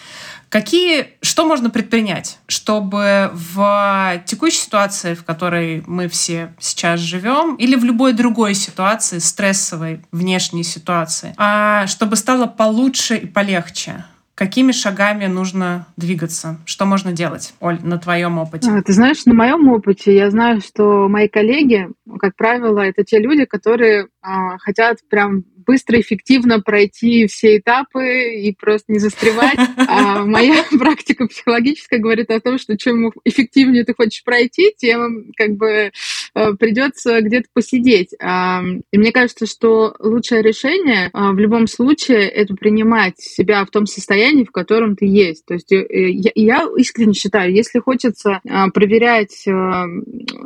Какие, 0.48 1.08
что 1.20 1.46
можно 1.46 1.68
предпринять, 1.70 2.38
чтобы 2.46 3.30
в 3.32 4.22
текущей 4.24 4.60
ситуации, 4.60 5.14
в 5.14 5.24
которой 5.24 5.82
мы 5.86 6.08
все 6.08 6.54
сейчас 6.58 7.00
живем, 7.00 7.56
или 7.56 7.76
в 7.76 7.84
любой 7.84 8.12
другой 8.14 8.54
ситуации, 8.54 9.18
стрессовой, 9.18 10.00
внешней 10.10 10.64
ситуации, 10.64 11.34
а 11.36 11.86
чтобы 11.86 12.16
стало 12.16 12.46
получше 12.46 13.16
и 13.16 13.26
полегче? 13.26 14.04
Какими 14.38 14.70
шагами 14.70 15.26
нужно 15.26 15.88
двигаться? 15.96 16.58
Что 16.64 16.84
можно 16.84 17.10
делать, 17.10 17.54
Оль, 17.58 17.80
на 17.82 17.98
твоем 17.98 18.38
опыте? 18.38 18.70
А, 18.70 18.80
ты 18.82 18.92
знаешь, 18.92 19.26
на 19.26 19.34
моем 19.34 19.68
опыте 19.68 20.14
я 20.14 20.30
знаю, 20.30 20.60
что 20.60 21.08
мои 21.08 21.26
коллеги, 21.26 21.88
как 22.20 22.36
правило, 22.36 22.78
это 22.78 23.02
те 23.02 23.18
люди, 23.18 23.46
которые 23.46 24.06
а, 24.22 24.56
хотят 24.58 24.98
прям 25.10 25.42
быстро, 25.68 26.00
эффективно 26.00 26.60
пройти 26.60 27.26
все 27.26 27.58
этапы 27.58 28.34
и 28.36 28.54
просто 28.54 28.92
не 28.92 28.98
застревать. 28.98 29.58
А 29.90 30.24
моя 30.24 30.64
практика 30.78 31.26
психологическая 31.26 31.98
говорит 31.98 32.30
о 32.30 32.40
том, 32.40 32.58
что 32.58 32.76
чем 32.76 33.10
эффективнее 33.24 33.84
ты 33.84 33.94
хочешь 33.94 34.22
пройти, 34.22 34.74
тем 34.76 35.32
как 35.36 35.56
бы 35.56 35.90
э, 36.34 36.52
придется 36.58 37.20
где-то 37.20 37.48
посидеть. 37.52 38.12
И 38.12 38.98
мне 38.98 39.12
кажется, 39.12 39.46
что 39.46 39.94
лучшее 39.98 40.42
решение 40.42 41.10
а, 41.12 41.32
в 41.32 41.38
любом 41.38 41.66
случае 41.66 42.28
это 42.28 42.54
принимать 42.54 43.18
себя 43.18 43.64
в 43.64 43.70
том 43.70 43.86
состоянии, 43.86 44.44
в 44.44 44.50
котором 44.50 44.96
ты 44.96 45.06
есть. 45.06 45.44
То 45.46 45.54
есть 45.54 45.72
э, 45.72 45.86
я 46.34 46.66
искренне 46.76 47.14
считаю, 47.14 47.52
если 47.52 47.80
хочется 47.80 48.40
а, 48.48 48.70
проверять 48.70 49.46
э, 49.46 49.52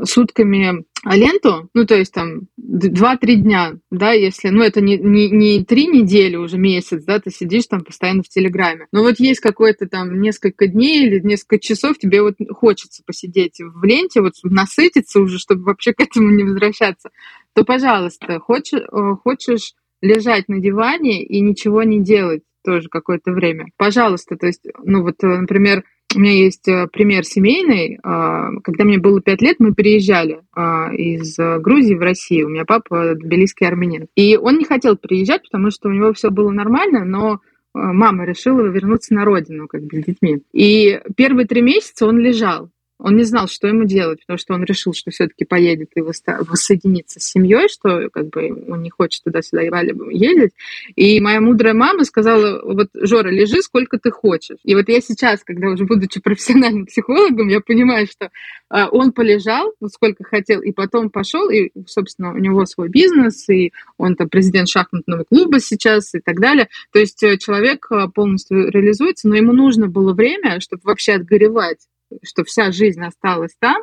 сутками 0.05 0.85
ленту, 1.05 1.69
ну, 1.75 1.85
то 1.85 1.97
есть 1.97 2.13
там 2.13 2.49
2-3 2.61 3.35
дня, 3.35 3.73
да, 3.91 4.13
если, 4.13 4.49
ну, 4.49 4.63
это 4.63 4.81
не, 4.81 4.97
не, 4.99 5.31
не 5.31 5.65
3 5.65 5.87
недели, 5.89 6.37
уже 6.37 6.59
месяц, 6.59 7.05
да, 7.05 7.19
ты 7.19 7.31
сидишь 7.31 7.67
там 7.67 7.83
постоянно 7.83 8.23
в 8.23 8.29
Телеграме. 8.29 8.87
Но 8.93 9.03
вот 9.03 9.19
есть 9.19 9.41
какой-то 9.41 9.89
там 9.89 10.21
несколько 10.21 10.69
дней 10.69 11.07
или 11.07 11.21
несколько 11.21 11.59
часов, 11.59 11.99
тебе 11.99 12.23
вот 12.23 12.37
хочется 12.51 13.03
посидеть 13.05 13.59
в 13.59 13.85
ленте, 13.85 14.21
вот 14.21 14.35
насытиться 14.45 15.21
уже, 15.21 15.39
чтобы 15.39 15.65
вообще 15.65 15.93
к 15.93 16.01
этому 16.01 16.31
не 16.31 16.45
возвращаться, 16.45 17.11
то, 17.55 17.65
пожалуйста, 17.65 18.39
хочешь, 18.39 18.81
э, 18.81 19.17
хочешь 19.23 19.75
лежать 20.01 20.49
на 20.49 20.61
диване 20.61 21.25
и 21.25 21.41
ничего 21.41 21.83
не 21.83 22.01
делать 22.01 22.43
тоже 22.65 22.89
какое-то 22.89 23.33
время. 23.33 23.67
Пожалуйста, 23.77 24.37
то 24.37 24.47
есть, 24.47 24.65
ну 24.85 25.03
вот, 25.03 25.17
э, 25.23 25.27
например, 25.27 25.85
у 26.15 26.19
меня 26.19 26.33
есть 26.33 26.69
э, 26.69 26.87
пример 26.93 27.25
семейный. 27.25 27.99
А, 28.03 28.51
когда 28.63 28.85
мне 28.85 28.99
было 28.99 29.21
пять 29.21 29.43
лет, 29.43 29.57
мы 29.59 29.75
переезжали 29.75 30.43
а, 30.55 30.93
из 30.93 31.37
Грузии 31.37 31.95
в 31.95 32.01
Россию. 32.01 32.47
У 32.47 32.51
меня 32.51 32.65
папа 32.65 33.15
тбилисский 33.15 33.67
армянин. 33.67 34.07
И 34.15 34.37
он 34.37 34.59
не 34.59 34.65
хотел 34.65 34.97
приезжать, 34.97 35.43
потому 35.43 35.71
что 35.71 35.89
у 35.89 35.93
него 35.93 36.13
все 36.13 36.31
было 36.31 36.51
нормально, 36.51 37.05
но 37.05 37.35
э, 37.35 37.39
мама 37.75 38.25
решила 38.25 38.63
вернуться 38.67 39.15
на 39.15 39.25
родину, 39.25 39.69
как 39.69 39.83
бы 39.83 40.01
с 40.01 40.05
детьми. 40.05 40.43
И 40.53 41.01
первые 41.17 41.47
три 41.47 41.63
месяца 41.63 42.07
он 42.07 42.19
лежал. 42.19 42.71
Он 43.03 43.17
не 43.17 43.25
знал, 43.25 43.49
что 43.49 43.67
ему 43.67 43.85
делать, 43.85 44.21
потому 44.21 44.39
что 44.39 44.55
он 44.55 44.65
решил, 44.65 44.95
что 44.95 45.11
все-таки 45.11 45.45
поедет 45.45 45.91
и 45.97 46.01
воссоединится 46.01 47.19
с 47.19 47.25
семьей, 47.25 47.69
что 47.69 48.09
как 48.11 48.29
бы 48.29 48.65
он 48.69 48.83
не 48.83 48.91
хочет 48.91 49.25
туда-сюда 49.25 49.63
ездить. 49.63 50.53
И 50.95 51.21
моя 51.21 51.41
мудрая 51.41 51.75
мама 51.75 52.05
сказала, 52.05 52.63
вот, 52.63 52.89
Жора, 52.95 53.31
лежи 53.31 53.61
сколько 53.63 53.99
ты 53.99 54.11
хочешь. 54.11 54.59
И 54.65 54.75
вот 54.75 54.89
я 54.89 55.01
сейчас, 55.01 55.43
когда 55.43 55.69
уже 55.69 55.85
будучи 55.85 56.21
профессиональным 56.21 56.87
психологом, 56.87 57.49
я 57.49 57.61
понимаю, 57.61 58.07
что 58.07 58.27
э, 58.71 58.85
он 58.91 59.13
полежал, 59.13 59.73
вот 59.81 59.93
сколько 59.93 60.23
хотел, 60.23 60.61
и 60.61 60.71
потом 60.71 61.11
пошел, 61.11 61.51
и, 61.51 61.71
собственно, 61.87 62.33
у 62.33 62.39
него 62.39 62.65
свой 62.67 62.89
бизнес, 62.89 63.49
и 63.49 63.73
он 63.99 64.15
там 64.15 64.29
президент 64.29 64.69
шахматного 64.69 65.25
клуба 65.25 65.59
сейчас 65.59 66.15
и 66.15 66.21
так 66.21 66.41
далее. 66.41 66.69
То 66.93 67.01
есть 67.01 67.23
э, 67.23 67.37
человек 67.39 67.87
э, 67.91 68.07
полностью 68.15 68.71
реализуется, 68.71 69.29
но 69.29 69.35
ему 69.35 69.53
нужно 69.53 69.89
было 69.89 70.13
время, 70.13 70.61
чтобы 70.61 70.83
вообще 70.85 71.15
отгоревать 71.15 71.79
что 72.23 72.45
вся 72.45 72.73
жизнь 72.73 73.03
осталась 73.03 73.55
там, 73.59 73.83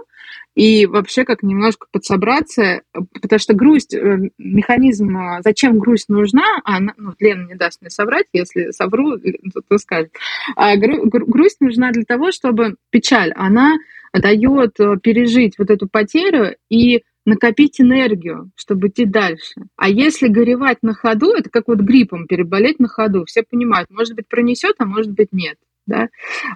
и 0.55 0.85
вообще 0.85 1.23
как 1.23 1.43
немножко 1.43 1.87
подсобраться, 1.91 2.81
потому 2.91 3.39
что 3.39 3.53
грусть, 3.53 3.93
э, 3.93 4.29
механизм, 4.37 5.15
а, 5.17 5.41
зачем 5.41 5.79
грусть 5.79 6.09
нужна, 6.09 6.45
она, 6.63 6.93
ну, 6.97 7.13
Лена 7.19 7.47
не 7.47 7.55
даст 7.55 7.81
мне 7.81 7.89
соврать, 7.89 8.25
если 8.33 8.71
совру, 8.71 9.17
то, 9.17 9.61
то 9.67 9.77
скажет. 9.77 10.11
А 10.55 10.75
гру, 10.75 11.05
грусть 11.05 11.61
нужна 11.61 11.91
для 11.91 12.03
того, 12.03 12.31
чтобы 12.31 12.75
печаль, 12.89 13.31
она 13.35 13.77
дает 14.13 14.79
э, 14.79 14.97
пережить 15.01 15.55
вот 15.57 15.69
эту 15.69 15.87
потерю 15.87 16.55
и 16.69 17.03
накопить 17.25 17.79
энергию, 17.79 18.51
чтобы 18.55 18.87
идти 18.87 19.05
дальше. 19.05 19.61
А 19.75 19.87
если 19.89 20.27
горевать 20.27 20.79
на 20.81 20.93
ходу, 20.93 21.31
это 21.33 21.49
как 21.49 21.67
вот 21.67 21.79
гриппом 21.79 22.27
переболеть 22.27 22.79
на 22.79 22.87
ходу. 22.87 23.25
Все 23.25 23.43
понимают, 23.43 23.89
может 23.89 24.15
быть, 24.15 24.27
пронесет, 24.27 24.75
а 24.79 24.85
может 24.85 25.11
быть, 25.11 25.29
нет. 25.31 25.57
Да? 25.89 26.07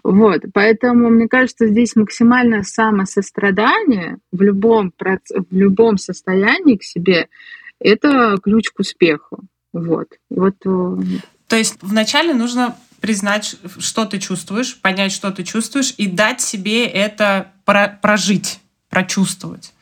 Вот. 0.03 0.43
Поэтому, 0.53 1.09
мне 1.09 1.27
кажется, 1.27 1.67
здесь 1.67 1.95
максимальное 1.95 2.63
самосострадание 2.63 4.17
в 4.31 4.41
любом, 4.41 4.93
в 4.97 5.55
любом 5.55 5.97
состоянии 5.97 6.77
к 6.77 6.83
себе– 6.83 7.27
это 7.79 8.37
ключ 8.41 8.69
к 8.69 8.79
успеху. 8.79 9.41
Вот. 9.73 10.07
вот. 10.29 10.55
Э, 10.65 10.97
То 11.47 11.57
есть 11.57 11.77
вначале 11.81 12.33
нужно 12.33 12.77
признать, 13.01 13.57
что 13.79 14.05
ты 14.05 14.19
чувствуешь, 14.19 14.79
понять, 14.79 15.11
что 15.11 15.31
ты 15.31 15.43
чувствуешь, 15.43 15.93
и 15.97 16.07
дать 16.07 16.39
себе 16.39 16.85
это 16.85 17.51
прожить, 17.65 18.59
прочувствовать 18.89 19.73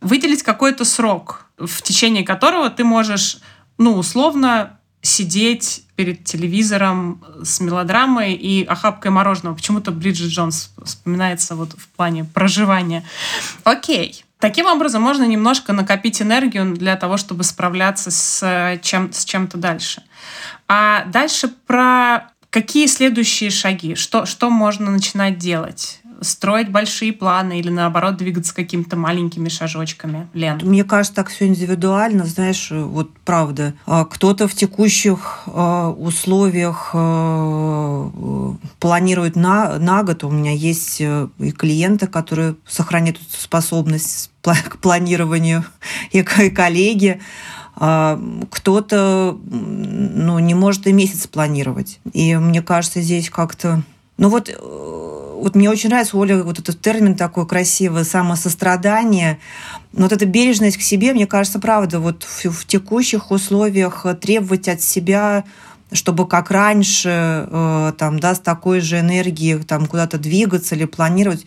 выделить 0.00 0.42
какой-то 0.42 0.84
срок, 0.84 1.46
в 1.56 1.82
течение 1.82 2.24
которого 2.24 2.70
ты 2.70 2.84
можешь, 2.84 3.38
ну, 3.78 3.96
условно 3.96 4.78
сидеть 5.02 5.84
перед 5.98 6.22
телевизором 6.22 7.20
с 7.42 7.58
мелодрамой 7.58 8.32
и 8.34 8.62
охапкой 8.62 9.10
мороженого. 9.10 9.56
Почему-то 9.56 9.90
Бриджит 9.90 10.30
Джонс 10.30 10.70
вспоминается 10.84 11.56
вот 11.56 11.72
в 11.72 11.88
плане 11.88 12.22
проживания. 12.22 13.02
Окей. 13.64 14.24
Таким 14.38 14.66
образом, 14.66 15.02
можно 15.02 15.24
немножко 15.24 15.72
накопить 15.72 16.22
энергию 16.22 16.72
для 16.76 16.94
того, 16.94 17.16
чтобы 17.16 17.42
справляться 17.42 18.12
с, 18.12 18.78
чем, 18.80 19.12
с 19.12 19.24
чем-то 19.24 19.58
дальше. 19.58 20.04
А 20.68 21.04
дальше 21.06 21.48
про 21.66 22.30
какие 22.50 22.86
следующие 22.86 23.50
шаги? 23.50 23.96
Что, 23.96 24.24
что 24.24 24.50
можно 24.50 24.92
начинать 24.92 25.36
делать? 25.36 26.00
Строить 26.20 26.70
большие 26.70 27.12
планы 27.12 27.58
или 27.58 27.70
наоборот 27.70 28.16
двигаться 28.16 28.54
какими-то 28.54 28.96
маленькими 28.96 29.48
шажочками, 29.48 30.28
Лен? 30.34 30.60
Мне 30.62 30.84
кажется, 30.84 31.14
так 31.14 31.28
все 31.28 31.46
индивидуально, 31.46 32.24
знаешь, 32.24 32.68
вот 32.70 33.10
правда. 33.24 33.74
А 33.86 34.04
кто-то 34.04 34.48
в 34.48 34.54
текущих 34.54 35.44
а, 35.46 35.90
условиях 35.90 36.90
а, 36.92 38.10
планирует 38.80 39.36
на, 39.36 39.78
на 39.78 40.02
год. 40.02 40.24
У 40.24 40.30
меня 40.30 40.52
есть 40.52 41.00
э, 41.00 41.28
и 41.38 41.50
клиенты, 41.52 42.06
которые 42.06 42.56
сохраняют 42.66 43.18
способность 43.30 44.30
к 44.42 44.78
планированию, 44.78 45.64
и, 46.12 46.22
коллеги 46.22 47.20
кто-то 47.78 49.38
ну, 49.44 50.38
не 50.40 50.54
может 50.54 50.88
и 50.88 50.92
месяц 50.92 51.28
планировать. 51.28 52.00
И 52.12 52.34
мне 52.36 52.60
кажется, 52.60 53.00
здесь 53.00 53.30
как-то... 53.30 53.82
Ну 54.18 54.28
вот 54.28 54.48
э, 54.50 54.54
вот 54.58 55.54
мне 55.54 55.70
очень 55.70 55.88
нравится, 55.88 56.16
Оля, 56.16 56.42
вот 56.42 56.58
этот 56.58 56.80
термин 56.80 57.14
такой 57.14 57.46
красивый, 57.46 58.04
самосострадание. 58.04 59.38
Но 59.92 60.02
вот 60.02 60.12
эта 60.12 60.26
бережность 60.26 60.76
к 60.76 60.82
себе, 60.82 61.14
мне 61.14 61.26
кажется, 61.26 61.58
правда, 61.58 62.00
вот 62.00 62.24
в, 62.24 62.44
в 62.50 62.66
текущих 62.66 63.30
условиях 63.30 64.04
требовать 64.20 64.68
от 64.68 64.82
себя 64.82 65.44
чтобы 65.90 66.28
как 66.28 66.50
раньше, 66.50 67.46
э, 67.50 67.92
там, 67.96 68.20
да, 68.20 68.34
с 68.34 68.40
такой 68.40 68.80
же 68.80 69.00
энергией 69.00 69.58
там 69.62 69.86
куда-то 69.86 70.18
двигаться 70.18 70.74
или 70.74 70.84
планировать, 70.84 71.46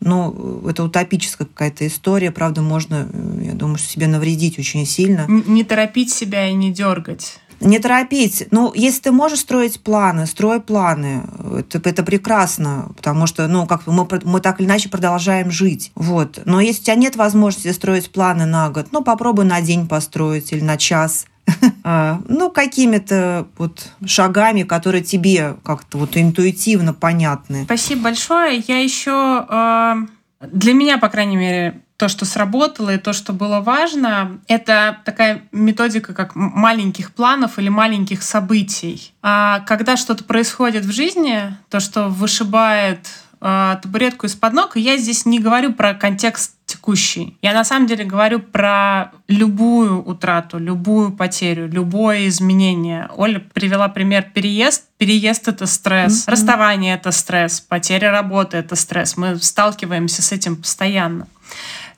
ну, 0.00 0.62
это 0.68 0.84
утопическая 0.84 1.46
какая-то 1.46 1.86
история, 1.86 2.30
правда, 2.30 2.60
можно, 2.60 3.08
э, 3.10 3.44
я 3.46 3.54
думаю, 3.54 3.78
себе 3.78 4.06
навредить 4.06 4.58
очень 4.58 4.84
сильно. 4.86 5.26
Не 5.26 5.64
торопить 5.64 6.12
себя 6.12 6.46
и 6.48 6.52
не 6.52 6.72
дергать. 6.72 7.40
Не 7.60 7.78
торопить. 7.78 8.46
Ну, 8.50 8.72
если 8.74 9.02
ты 9.02 9.12
можешь 9.12 9.40
строить 9.40 9.80
планы, 9.80 10.26
строй 10.26 10.60
планы. 10.60 11.22
Это, 11.58 11.80
это 11.88 12.02
прекрасно, 12.02 12.90
потому 12.96 13.26
что, 13.26 13.48
ну, 13.48 13.66
как 13.66 13.86
мы, 13.86 14.06
мы 14.24 14.40
так 14.40 14.60
или 14.60 14.66
иначе 14.66 14.88
продолжаем 14.88 15.50
жить. 15.50 15.90
Вот. 15.94 16.40
Но 16.44 16.60
если 16.60 16.82
у 16.82 16.84
тебя 16.84 16.94
нет 16.94 17.16
возможности 17.16 17.72
строить 17.72 18.12
планы 18.12 18.46
на 18.46 18.70
год, 18.70 18.88
ну, 18.92 19.02
попробуй 19.02 19.44
на 19.44 19.60
день 19.60 19.88
построить 19.88 20.52
или 20.52 20.60
на 20.60 20.76
час. 20.76 21.26
А, 21.82 22.20
ну, 22.28 22.50
какими-то 22.50 23.48
вот 23.56 23.88
шагами, 24.04 24.64
которые 24.64 25.02
тебе 25.02 25.56
как-то 25.64 25.96
вот 25.96 26.18
интуитивно 26.18 26.92
понятны. 26.92 27.64
Спасибо 27.64 28.02
большое. 28.02 28.62
Я 28.68 28.82
еще 28.82 29.12
а, 29.12 29.96
для 30.40 30.74
меня, 30.74 30.98
по 30.98 31.08
крайней 31.08 31.36
мере, 31.36 31.80
то, 31.98 32.06
что 32.06 32.24
сработало 32.24 32.94
и 32.94 32.98
то, 32.98 33.12
что 33.12 33.32
было 33.32 33.60
важно, 33.60 34.38
это 34.46 34.98
такая 35.04 35.42
методика 35.50 36.14
как 36.14 36.36
маленьких 36.36 37.10
планов 37.10 37.58
или 37.58 37.68
маленьких 37.68 38.22
событий. 38.22 39.12
А 39.20 39.60
когда 39.66 39.96
что-то 39.96 40.22
происходит 40.22 40.84
в 40.84 40.92
жизни, 40.92 41.56
то, 41.68 41.80
что 41.80 42.08
вышибает 42.08 43.08
э, 43.40 43.76
табуретку 43.82 44.26
из-под 44.26 44.52
ног, 44.52 44.76
и 44.76 44.80
я 44.80 44.96
здесь 44.96 45.26
не 45.26 45.40
говорю 45.40 45.72
про 45.72 45.92
контекст 45.92 46.52
текущий. 46.66 47.36
Я 47.42 47.52
на 47.52 47.64
самом 47.64 47.88
деле 47.88 48.04
говорю 48.04 48.38
про 48.38 49.10
любую 49.26 50.00
утрату, 50.04 50.58
любую 50.58 51.10
потерю, 51.10 51.66
любое 51.66 52.28
изменение. 52.28 53.08
Оля 53.16 53.42
привела 53.52 53.88
пример 53.88 54.30
переезд. 54.32 54.84
Переезд— 54.98 55.48
это 55.48 55.66
стресс, 55.66 56.26
mm-hmm. 56.26 56.30
расставание— 56.30 56.94
это 56.96 57.10
стресс, 57.10 57.60
потеря 57.60 58.12
работы— 58.12 58.56
это 58.58 58.76
стресс. 58.76 59.16
Мы 59.16 59.36
сталкиваемся 59.38 60.22
с 60.22 60.30
этим 60.30 60.56
постоянно. 60.56 61.26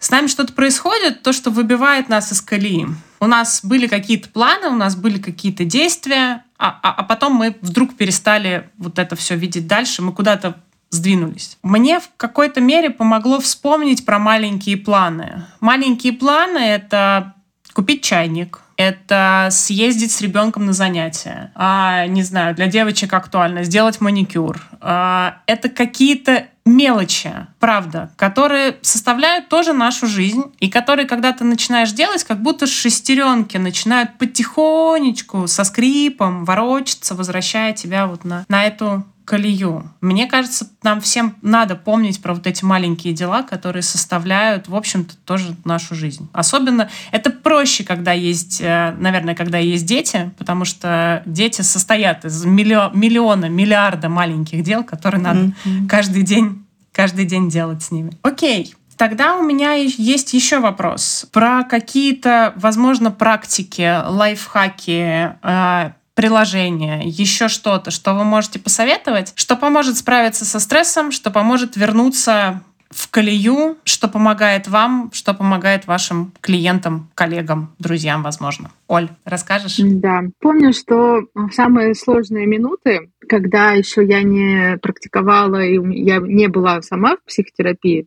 С 0.00 0.10
нами 0.10 0.26
что-то 0.28 0.54
происходит, 0.54 1.22
то, 1.22 1.32
что 1.32 1.50
выбивает 1.50 2.08
нас 2.08 2.32
из 2.32 2.40
колеи. 2.40 2.86
У 3.20 3.26
нас 3.26 3.60
были 3.62 3.86
какие-то 3.86 4.30
планы, 4.30 4.68
у 4.68 4.74
нас 4.74 4.96
были 4.96 5.18
какие-то 5.18 5.64
действия, 5.64 6.42
а, 6.58 6.80
а, 6.82 6.92
а 6.92 7.02
потом 7.04 7.34
мы 7.34 7.54
вдруг 7.60 7.94
перестали 7.94 8.70
вот 8.78 8.98
это 8.98 9.14
все 9.14 9.36
видеть 9.36 9.66
дальше, 9.66 10.00
мы 10.00 10.12
куда-то 10.12 10.56
сдвинулись. 10.88 11.58
Мне 11.62 12.00
в 12.00 12.10
какой-то 12.16 12.62
мере 12.62 12.88
помогло 12.88 13.40
вспомнить 13.40 14.06
про 14.06 14.18
маленькие 14.18 14.78
планы. 14.78 15.44
Маленькие 15.60 16.14
планы— 16.14 16.58
это 16.58 17.34
купить 17.74 18.02
чайник, 18.02 18.60
это 18.76 19.48
съездить 19.50 20.12
с 20.12 20.22
ребенком 20.22 20.64
на 20.64 20.72
занятия. 20.72 21.52
А, 21.54 22.06
не 22.06 22.22
знаю, 22.22 22.54
для 22.54 22.66
девочек 22.66 23.12
актуально 23.12 23.64
сделать 23.64 24.00
маникюр. 24.00 24.60
А, 24.80 25.42
это 25.46 25.68
какие-то 25.68 26.46
мелочи, 26.76 27.32
правда, 27.58 28.10
которые 28.16 28.78
составляют 28.82 29.48
тоже 29.48 29.72
нашу 29.72 30.06
жизнь, 30.06 30.44
и 30.60 30.70
которые, 30.70 31.06
когда 31.06 31.32
ты 31.32 31.44
начинаешь 31.44 31.92
делать, 31.92 32.24
как 32.24 32.40
будто 32.40 32.66
шестеренки 32.66 33.56
начинают 33.56 34.18
потихонечку, 34.18 35.46
со 35.46 35.64
скрипом 35.64 36.44
ворочаться, 36.44 37.14
возвращая 37.14 37.72
тебя 37.72 38.06
вот 38.06 38.24
на, 38.24 38.44
на 38.48 38.64
эту 38.64 39.04
колею. 39.30 39.88
Мне 40.00 40.26
кажется, 40.26 40.66
нам 40.82 41.00
всем 41.00 41.36
надо 41.40 41.76
помнить 41.76 42.20
про 42.20 42.34
вот 42.34 42.48
эти 42.48 42.64
маленькие 42.64 43.14
дела, 43.14 43.44
которые 43.44 43.84
составляют, 43.84 44.66
в 44.66 44.74
общем-то, 44.74 45.14
тоже 45.24 45.54
нашу 45.64 45.94
жизнь. 45.94 46.28
Особенно 46.32 46.90
это 47.12 47.30
проще, 47.30 47.84
когда 47.84 48.10
есть, 48.10 48.60
э, 48.60 48.92
наверное, 48.98 49.36
когда 49.36 49.58
есть 49.58 49.86
дети, 49.86 50.32
потому 50.36 50.64
что 50.64 51.22
дети 51.26 51.62
состоят 51.62 52.24
из 52.24 52.44
миллиона, 52.44 52.90
миллиона 52.92 53.48
миллиарда 53.48 54.08
маленьких 54.08 54.64
дел, 54.64 54.82
которые 54.82 55.22
надо 55.22 55.40
mm-hmm. 55.40 55.86
каждый 55.88 56.24
день, 56.24 56.66
каждый 56.90 57.24
день 57.24 57.48
делать 57.48 57.84
с 57.84 57.92
ними. 57.92 58.10
Окей. 58.22 58.74
Тогда 58.96 59.36
у 59.36 59.44
меня 59.44 59.74
есть 59.74 60.34
еще 60.34 60.58
вопрос 60.58 61.24
про 61.32 61.62
какие-то, 61.62 62.52
возможно, 62.56 63.12
практики, 63.12 63.96
лайфхаки, 64.04 65.36
э, 65.40 65.92
приложение, 66.20 67.00
еще 67.06 67.48
что-то, 67.48 67.90
что 67.90 68.12
вы 68.12 68.24
можете 68.24 68.58
посоветовать, 68.58 69.32
что 69.36 69.56
поможет 69.56 69.96
справиться 69.96 70.44
со 70.44 70.60
стрессом, 70.60 71.12
что 71.12 71.30
поможет 71.30 71.76
вернуться 71.76 72.60
в 72.90 73.08
колею, 73.08 73.78
что 73.84 74.06
помогает 74.06 74.68
вам, 74.68 75.10
что 75.14 75.32
помогает 75.32 75.86
вашим 75.86 76.32
клиентам, 76.42 77.08
коллегам, 77.14 77.72
друзьям, 77.78 78.22
возможно. 78.22 78.70
Оль, 78.86 79.08
расскажешь? 79.24 79.78
Да. 79.78 80.24
Помню, 80.40 80.74
что 80.74 81.22
в 81.34 81.52
самые 81.52 81.94
сложные 81.94 82.46
минуты, 82.46 83.08
когда 83.26 83.70
еще 83.70 84.04
я 84.04 84.22
не 84.22 84.76
практиковала 84.76 85.64
и 85.64 85.78
я 86.04 86.18
не 86.18 86.48
была 86.48 86.82
сама 86.82 87.16
в 87.16 87.28
психотерапии, 87.28 88.06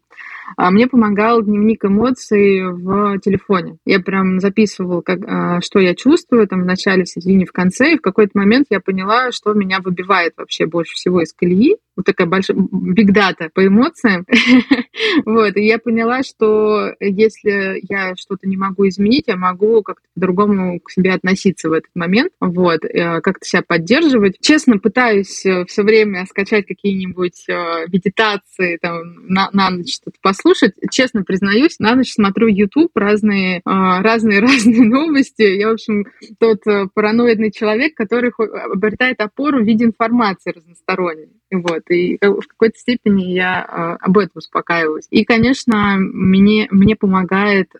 а 0.58 0.72
мне 0.72 0.88
помогал 0.88 1.42
дневник 1.42 1.86
эмоций 1.86 2.64
в 2.72 3.20
телефоне. 3.20 3.78
Я 3.86 4.00
прям 4.00 4.40
записывала, 4.40 5.02
как, 5.02 5.20
а, 5.26 5.62
что 5.62 5.80
я 5.80 5.96
чувствую 5.96 6.48
там 6.48 6.64
в 6.64 6.66
начале, 6.66 7.04
в 7.04 7.10
середине, 7.10 7.46
в 7.46 7.52
конце, 7.52 7.94
и 7.94 7.98
в 7.98 8.02
какой-то 8.02 8.32
момент 8.36 8.68
я 8.70 8.80
поняла, 8.80 9.32
что 9.32 9.54
меня 9.54 9.80
выбивает 9.80 10.34
вообще 10.38 10.66
больше 10.66 10.94
всего 10.94 11.22
из 11.22 11.34
колеи. 11.34 11.78
Вот 11.96 12.06
такая 12.06 12.28
большая 12.28 12.58
биг-дата 12.58 13.50
по 13.54 13.66
эмоциям. 13.66 14.26
вот, 15.26 15.56
и 15.58 15.66
я 15.66 15.78
поняла, 15.78 16.24
что 16.24 16.94
если 17.00 17.80
я 17.90 18.16
что-то 18.16 18.48
не 18.48 18.58
могу 18.58 18.88
изменить, 18.88 19.26
я 19.28 19.36
могу 19.36 19.82
как-то 19.84 20.08
по-другому 20.16 20.80
к 20.80 20.90
себе 20.92 21.14
относиться 21.14 21.70
в 21.70 21.74
этот 21.74 21.92
момент, 21.96 22.32
вот, 22.40 22.84
э, 22.86 23.22
как-то 23.22 23.46
себя 23.46 23.64
поддерживать. 23.66 24.38
Честно 24.42 24.80
пытаюсь 24.80 25.46
э, 25.46 25.66
все 25.66 25.84
время 25.84 26.26
скачать 26.26 26.66
какие-нибудь 26.66 27.46
э, 27.48 27.88
медитации, 27.92 28.78
там, 28.82 29.28
на, 29.28 29.50
на 29.54 29.70
ночь 29.70 29.96
что-то 29.96 30.18
послушать. 30.22 30.74
Честно 30.92 31.24
признаюсь, 31.24 31.80
на 31.80 31.96
ночь 31.96 32.14
смотрю 32.14 32.48
YouTube, 32.48 32.92
разные, 32.96 33.62
разные, 33.66 34.40
разные 34.42 34.82
новости. 34.82 35.44
Я, 35.44 35.70
в 35.70 35.74
общем, 35.74 36.06
тот 36.40 36.64
параноидный 36.94 37.52
человек, 37.52 37.96
который 37.96 38.32
обретает 38.72 39.22
опору 39.22 39.62
в 39.62 39.66
виде 39.66 39.86
информации 39.86 40.52
разносторонней. 40.52 41.30
Вот, 41.54 41.84
и 41.90 42.18
в 42.22 42.48
какой-то 42.48 42.78
степени 42.78 43.34
я 43.34 43.62
об 43.62 44.18
этом 44.18 44.34
успокаиваюсь. 44.36 45.08
И, 45.10 45.24
конечно, 45.24 45.98
мне, 45.98 46.68
мне 46.72 46.96
помогает 46.96 47.72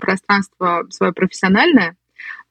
пространство 0.00 0.86
свое 0.90 1.12
профессиональное, 1.12 1.96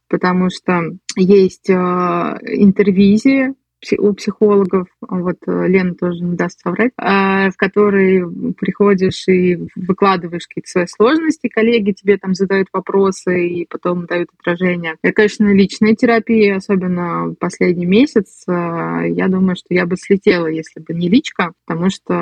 потому 0.08 0.50
что 0.50 0.92
есть 1.16 1.70
э, 1.70 1.74
интервизия 1.74 3.56
у 3.98 4.14
психологов, 4.14 4.88
вот 5.02 5.38
э, 5.48 5.68
Лена 5.68 5.96
тоже 5.96 6.24
не 6.24 6.36
даст 6.36 6.62
соврать, 6.62 6.92
а, 6.98 7.50
в 7.50 7.58
которой 7.58 8.54
приходишь 8.54 9.28
и 9.28 9.58
выкладываешь 9.76 10.48
какие-то 10.48 10.70
свои 10.70 10.86
сложности, 10.88 11.48
коллеги 11.48 11.92
тебе 11.92 12.18
там 12.18 12.34
задают 12.34 12.68
вопросы 12.72 13.48
и 13.48 13.66
потом 13.68 14.06
дают 14.06 14.30
отражение. 14.40 14.96
Это, 15.02 15.14
конечно, 15.14 15.52
личная 15.54 15.96
терапия, 15.96 16.58
особенно 16.58 17.34
последний 17.40 17.86
месяц. 17.86 18.44
Э, 18.48 19.04
я 19.08 19.28
думаю, 19.28 19.56
что 19.56 19.74
я 19.74 19.86
бы 19.86 19.98
слетела, 19.98 20.48
если 20.48 20.80
бы 20.80 20.94
не 20.94 21.10
личка, 21.10 21.54
потому 21.66 21.90
что, 21.90 22.14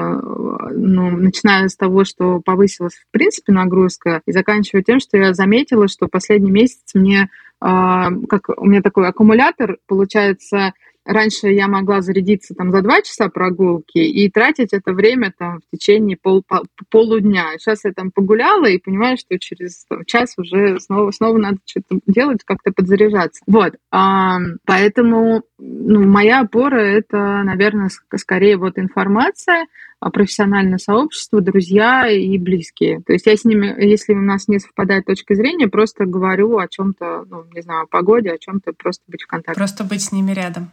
ну, 0.71 1.11
начиная 1.11 1.67
с 1.67 1.75
того, 1.75 2.05
что 2.05 2.39
повысилась 2.39 2.95
в 2.95 3.11
принципе 3.11 3.51
нагрузка, 3.51 4.21
и 4.25 4.31
заканчивая 4.31 4.83
тем, 4.83 4.99
что 4.99 5.17
я 5.17 5.33
заметила, 5.33 5.87
что 5.87 6.07
последний 6.07 6.51
месяц 6.51 6.93
мне 6.93 7.29
а, 7.61 8.09
как 8.29 8.49
у 8.57 8.65
меня 8.65 8.81
такой 8.81 9.07
аккумулятор, 9.07 9.77
получается, 9.87 10.73
раньше 11.09 11.47
я 11.47 11.67
могла 11.67 12.01
зарядиться 12.01 12.53
там 12.53 12.71
за 12.71 12.81
два 12.81 13.01
часа 13.01 13.29
прогулки 13.29 13.97
и 13.97 14.29
тратить 14.29 14.73
это 14.73 14.93
время 14.93 15.33
там 15.37 15.59
в 15.59 15.75
течение 15.75 16.17
пол, 16.21 16.43
полудня. 16.89 17.45
Сейчас 17.57 17.83
я 17.83 17.91
там 17.91 18.11
погуляла 18.11 18.65
и 18.65 18.77
понимаю, 18.77 19.17
что 19.17 19.37
через 19.39 19.85
там, 19.85 20.05
час 20.05 20.35
уже 20.37 20.79
снова, 20.79 21.11
снова 21.11 21.37
надо 21.37 21.57
что-то 21.65 21.99
делать, 22.05 22.43
как-то 22.45 22.71
подзаряжаться. 22.71 23.41
Вот. 23.47 23.75
А, 23.91 24.37
поэтому 24.65 25.41
ну, 25.57 26.05
моя 26.05 26.41
опора— 26.41 26.77
это, 26.79 27.41
наверное, 27.43 27.89
скорее 28.15 28.57
вот 28.57 28.77
информация, 28.77 29.65
профессиональное 29.99 30.77
сообщество, 30.77 31.41
друзья 31.41 32.07
и 32.07 32.37
близкие. 32.37 33.01
То 33.01 33.13
есть 33.13 33.25
я 33.25 33.35
с 33.35 33.43
ними, 33.43 33.75
если 33.83 34.13
у 34.13 34.21
нас 34.21 34.47
не 34.47 34.59
совпадает 34.59 35.05
точка 35.05 35.35
зрения, 35.35 35.67
просто 35.67 36.05
говорю 36.05 36.57
о 36.57 36.67
чем-то, 36.67 37.25
ну, 37.29 37.43
не 37.53 37.61
знаю, 37.61 37.83
о 37.83 37.87
погоде, 37.87 38.31
о 38.31 38.37
чем-то, 38.37 38.71
просто 38.73 39.03
быть 39.07 39.23
в 39.23 39.27
контакте. 39.27 39.59
Просто 39.59 39.83
быть 39.83 40.01
с 40.01 40.11
ними 40.11 40.31
рядом. 40.31 40.71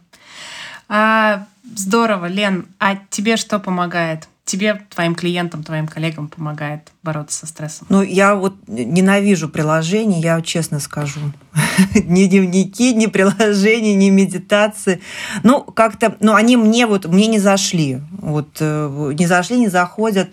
А, 0.87 1.45
здорово, 1.75 2.27
Лен. 2.27 2.65
А 2.79 2.95
тебе 3.09 3.35
что 3.35 3.59
помогает? 3.59 4.29
Тебе, 4.47 4.81
твоим 4.89 5.13
клиентам, 5.13 5.63
твоим 5.63 5.87
коллегам 5.87 6.29
помогает 6.29 6.91
бороться 7.03 7.39
со 7.39 7.47
стрессом? 7.47 7.85
Ну, 7.89 8.01
я 8.01 8.33
вот 8.33 8.55
ненавижу 8.67 9.49
приложения, 9.49 10.21
я 10.21 10.41
честно 10.41 10.79
скажу. 10.79 11.19
ни 11.93 12.25
дневники, 12.25 12.93
ни 12.93 13.07
приложения, 13.07 13.93
ни 13.93 14.09
медитации. 14.09 15.01
Ну, 15.43 15.61
как-то, 15.61 16.15
ну, 16.21 16.33
они 16.33 16.55
мне 16.55 16.87
вот, 16.87 17.05
мне 17.05 17.27
не 17.27 17.39
зашли. 17.39 18.01
Вот 18.11 18.57
э, 18.59 19.13
не 19.19 19.27
зашли, 19.27 19.59
не 19.59 19.67
заходят. 19.67 20.29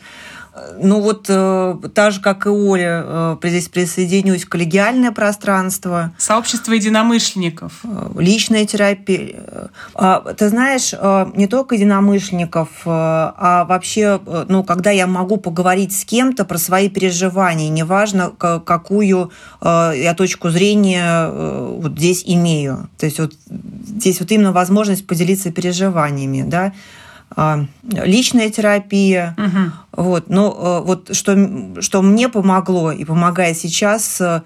Ну 0.78 1.00
вот 1.00 1.26
э, 1.28 1.76
так 1.94 2.12
же, 2.12 2.20
как 2.20 2.46
и 2.46 2.48
Оля, 2.48 3.02
э, 3.04 3.36
здесь 3.42 3.68
присоединюсь, 3.68 4.44
коллегиальное 4.44 5.10
пространство. 5.10 6.12
Сообщество 6.16 6.72
единомышленников. 6.72 7.72
Э, 7.82 8.10
личная 8.18 8.64
терапия. 8.64 9.70
Э, 9.96 10.20
ты 10.36 10.48
знаешь, 10.48 10.94
э, 10.96 11.26
не 11.34 11.48
только 11.48 11.74
единомышленников, 11.74 12.68
э, 12.84 12.88
а 12.88 13.66
вообще, 13.68 14.20
э, 14.24 14.44
ну, 14.48 14.62
когда 14.62 14.90
я 14.90 15.08
могу 15.08 15.38
поговорить 15.38 15.96
с 15.96 16.04
кем-то 16.04 16.44
про 16.44 16.58
свои 16.58 16.88
переживания, 16.88 17.68
неважно, 17.68 18.30
какую 18.30 19.32
э, 19.60 19.92
я 19.96 20.14
точку 20.14 20.50
зрения 20.50 21.30
э, 21.30 21.78
вот 21.80 21.92
здесь 21.92 22.22
имею. 22.26 22.88
То 22.98 23.06
есть 23.06 23.18
вот 23.18 23.32
здесь 23.48 24.20
вот 24.20 24.30
именно 24.30 24.52
возможность 24.52 25.04
поделиться 25.04 25.50
переживаниями, 25.50 26.42
да, 26.48 26.66
а, 26.66 26.72
личная 27.36 28.50
терапия. 28.50 29.36
Угу. 29.38 30.04
Вот, 30.04 30.28
но 30.28 30.82
э, 30.82 30.86
вот 30.86 31.14
что, 31.14 31.80
что 31.80 32.02
мне 32.02 32.28
помогло 32.28 32.92
и 32.92 33.04
помогает 33.04 33.56
сейчас, 33.56 34.20
э, 34.20 34.42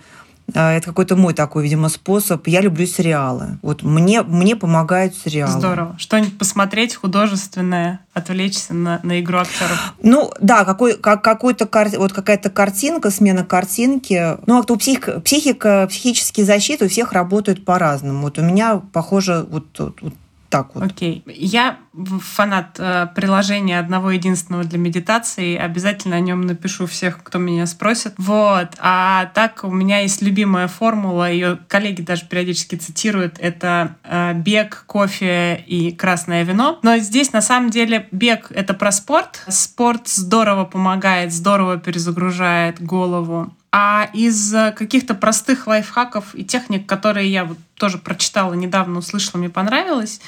э, 0.55 0.77
это 0.77 0.87
какой-то 0.87 1.17
мой 1.17 1.35
такой, 1.35 1.65
видимо, 1.65 1.89
способ. 1.89 2.47
Я 2.47 2.61
люблю 2.61 2.87
сериалы. 2.87 3.59
Вот 3.63 3.83
мне, 3.83 4.23
мне 4.23 4.57
помогают 4.57 5.15
сериалы. 5.15 5.53
Здорово. 5.53 5.97
Что-нибудь 5.99 6.39
посмотреть 6.39 6.95
художественное, 6.95 8.01
отвлечься 8.15 8.75
на, 8.75 9.01
на 9.03 9.21
игру 9.21 9.39
актеров. 9.39 9.95
Ну, 10.03 10.33
да, 10.41 10.65
какой, 10.65 10.97
как, 10.97 11.23
какой-то, 11.23 11.69
вот 11.99 12.13
какая-то 12.13 12.51
картинка, 12.51 13.11
смена 13.11 13.45
картинки. 13.45 14.39
Ну, 14.47 14.59
как-то 14.59 14.75
у 14.75 14.77
псих, 14.77 15.09
психика, 15.25 15.87
психические 15.91 16.47
защиты 16.47 16.87
у 16.87 16.89
всех 16.89 17.13
работают 17.13 17.65
по-разному. 17.65 18.23
Вот 18.23 18.39
у 18.39 18.43
меня, 18.43 18.81
похоже, 18.93 19.47
вот, 19.51 19.67
вот 19.79 20.15
так 20.49 20.75
вот. 20.75 20.85
Окей. 20.85 21.23
Я 21.27 21.79
фанат 22.21 22.77
э, 22.79 23.09
приложения 23.15 23.79
одного 23.79 24.13
единственного 24.13 24.65
для 24.65 24.79
медитации. 24.79 25.57
Обязательно 25.57 26.17
о 26.17 26.21
нем 26.21 26.43
напишу 26.43 26.87
всех, 26.87 27.23
кто 27.23 27.39
меня 27.39 27.67
спросит. 27.67 28.15
Вот. 28.17 28.69
А 28.79 29.27
так 29.35 29.65
у 29.65 29.71
меня 29.71 30.01
есть 30.01 30.23
любимая 30.23 30.69
формула, 30.69 31.31
ее 31.31 31.59
коллеги 31.69 32.03
даже 32.03 32.25
периодически 32.27 32.77
цитируют. 32.77 33.39
Это 33.39 33.97
э, 34.05 34.33
бег, 34.35 34.85
кофе 34.87 35.63
и 35.67 35.93
красное 35.93 36.45
вино. 36.45 36.79
Но 36.83 36.97
здесь 36.99 37.33
на 37.33 37.43
самом 37.43 37.71
деле 37.71 38.09
бег— 38.11 38.51
это 38.55 38.73
про 38.73 38.91
спорт. 38.91 39.45
Спорт 39.49 40.09
здорово 40.09 40.65
помогает, 40.65 41.33
здорово 41.33 41.77
перезагружает 41.77 42.83
голову. 42.83 43.53
А 43.71 44.09
из 44.15 44.55
э, 44.55 44.73
каких-то 44.73 45.15
простых 45.15 45.67
лайфхаков 45.67 46.35
и 46.35 46.45
техник, 46.45 46.87
которые 46.87 47.31
я 47.31 47.45
вот 47.45 47.59
тоже 47.75 47.99
прочитала 47.99 48.55
недавно, 48.55 48.99
услышала, 48.99 49.39
мне 49.39 49.51
понравилось, 49.51 50.21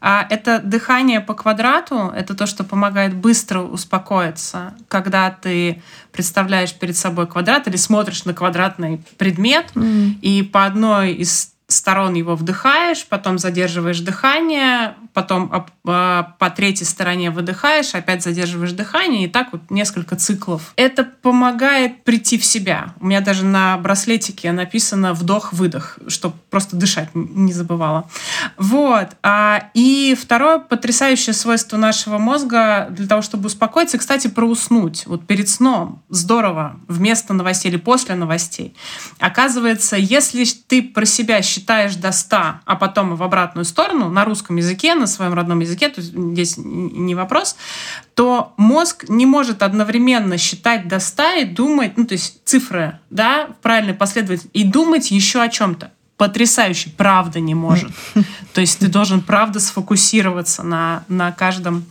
а, 0.00 0.26
это 0.28 0.58
дыхание 0.58 1.20
по 1.20 1.34
квадрату. 1.34 2.12
Это 2.14 2.34
то, 2.34 2.46
что 2.46 2.64
помогает 2.64 3.14
быстро 3.14 3.60
успокоиться, 3.60 4.74
когда 4.88 5.30
ты 5.30 5.80
представляешь 6.12 6.74
перед 6.74 6.96
собой 6.96 7.26
квадрат 7.26 7.68
или 7.68 7.76
смотришь 7.76 8.24
на 8.24 8.34
квадратный 8.34 9.00
предмет, 9.16 9.70
mm-hmm. 9.74 10.18
и 10.20 10.42
по 10.42 10.64
одной 10.64 11.12
из 11.12 11.52
сторон 11.68 12.14
его 12.14 12.34
вдыхаешь, 12.34 13.06
потом 13.06 13.38
задерживаешь 13.38 14.00
дыхание, 14.00 14.94
потом 15.12 15.66
а, 15.84 16.34
по 16.38 16.50
третьей 16.50 16.86
стороне 16.86 17.30
выдыхаешь, 17.30 17.94
опять 17.94 18.22
задерживаешь 18.22 18.72
дыхание, 18.72 19.24
и 19.24 19.28
так 19.28 19.48
вот 19.52 19.70
несколько 19.70 20.16
циклов. 20.16 20.72
Это 20.76 21.04
помогает 21.04 22.04
прийти 22.04 22.38
в 22.38 22.44
себя. 22.44 22.94
У 23.00 23.06
меня 23.06 23.20
даже 23.20 23.44
на 23.44 23.76
браслетике 23.76 24.50
написано 24.52 25.12
вдох-выдох, 25.12 25.98
чтобы 26.08 26.36
просто 26.48 26.74
дышать 26.74 27.10
не 27.14 27.52
забывала. 27.52 28.08
Вот. 28.56 29.08
А, 29.22 29.68
и 29.74 30.16
второе 30.18 30.60
потрясающее 30.60 31.34
свойство 31.34 31.76
нашего 31.76 32.16
мозга 32.16 32.86
для 32.90 33.06
того, 33.06 33.20
чтобы 33.20 33.48
успокоиться, 33.48 33.98
кстати, 33.98 34.28
про 34.28 34.46
уснуть. 34.46 35.04
Вот 35.06 35.26
перед 35.26 35.50
сном 35.50 36.02
здорово, 36.08 36.80
вместо 36.88 37.34
новостей 37.34 37.70
или 37.70 37.78
после 37.78 38.14
новостей. 38.14 38.74
Оказывается, 39.18 39.96
если 39.96 40.44
ты 40.66 40.82
про 40.82 41.04
себя 41.04 41.42
считаешь 41.42 41.57
считаешь 41.58 41.96
до 41.96 42.12
100, 42.12 42.36
а 42.64 42.76
потом 42.76 43.16
в 43.16 43.22
обратную 43.22 43.64
сторону, 43.64 44.08
на 44.08 44.24
русском 44.24 44.56
языке, 44.56 44.94
на 44.94 45.06
своем 45.06 45.34
родном 45.34 45.60
языке, 45.60 45.88
то 45.88 46.00
есть 46.00 46.12
здесь 46.12 46.54
не 46.56 47.14
вопрос, 47.14 47.56
то 48.14 48.52
мозг 48.56 49.06
не 49.08 49.26
может 49.26 49.62
одновременно 49.62 50.38
считать 50.38 50.86
до 50.88 51.00
100 51.00 51.22
и 51.40 51.44
думать, 51.44 51.96
ну, 51.96 52.06
то 52.06 52.12
есть 52.12 52.40
цифры, 52.44 53.00
да, 53.10 53.48
в 53.48 53.62
правильной 53.62 53.94
последовательности, 53.94 54.50
и 54.52 54.64
думать 54.64 55.10
еще 55.10 55.42
о 55.42 55.48
чем-то 55.48 55.90
потрясающе, 56.16 56.90
правда 56.96 57.40
не 57.40 57.54
может. 57.54 57.90
То 58.52 58.60
есть 58.60 58.80
ты 58.80 58.88
должен, 58.88 59.20
правда, 59.20 59.60
сфокусироваться 59.60 60.64
на, 60.64 61.04
на 61.08 61.30
каждом 61.30 61.84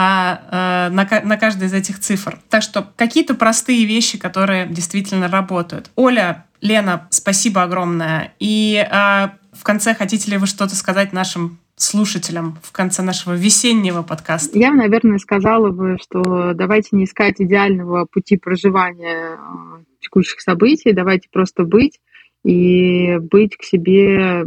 а, 0.00 0.42
а, 0.52 0.90
на, 0.90 1.08
на 1.24 1.36
каждой 1.36 1.66
из 1.66 1.74
этих 1.74 1.98
цифр. 1.98 2.38
Так 2.50 2.62
что 2.62 2.86
какие-то 2.94 3.34
простые 3.34 3.84
вещи, 3.84 4.16
которые 4.16 4.68
действительно 4.68 5.26
работают. 5.26 5.90
Оля, 5.96 6.46
Лена, 6.60 7.08
спасибо 7.10 7.64
огромное. 7.64 8.32
И 8.38 8.76
э, 8.76 9.28
в 9.52 9.64
конце 9.64 9.96
хотите 9.96 10.30
ли 10.30 10.36
вы 10.36 10.46
что-то 10.46 10.76
сказать 10.76 11.12
нашим 11.12 11.58
слушателям 11.74 12.58
в 12.62 12.70
конце 12.70 13.02
нашего 13.02 13.34
весеннего 13.34 14.04
подкаста? 14.04 14.56
Я, 14.56 14.70
наверное, 14.72 15.18
сказала 15.18 15.70
бы, 15.70 15.96
что 16.00 16.52
давайте 16.54 16.90
не 16.92 17.04
искать 17.04 17.40
идеального 17.40 18.04
пути 18.04 18.36
проживания 18.36 19.36
э, 19.36 19.82
текущих 19.98 20.40
событий, 20.40 20.92
давайте 20.92 21.28
просто 21.32 21.64
быть 21.64 21.98
и 22.44 23.18
быть 23.18 23.56
к 23.56 23.64
себе 23.64 24.46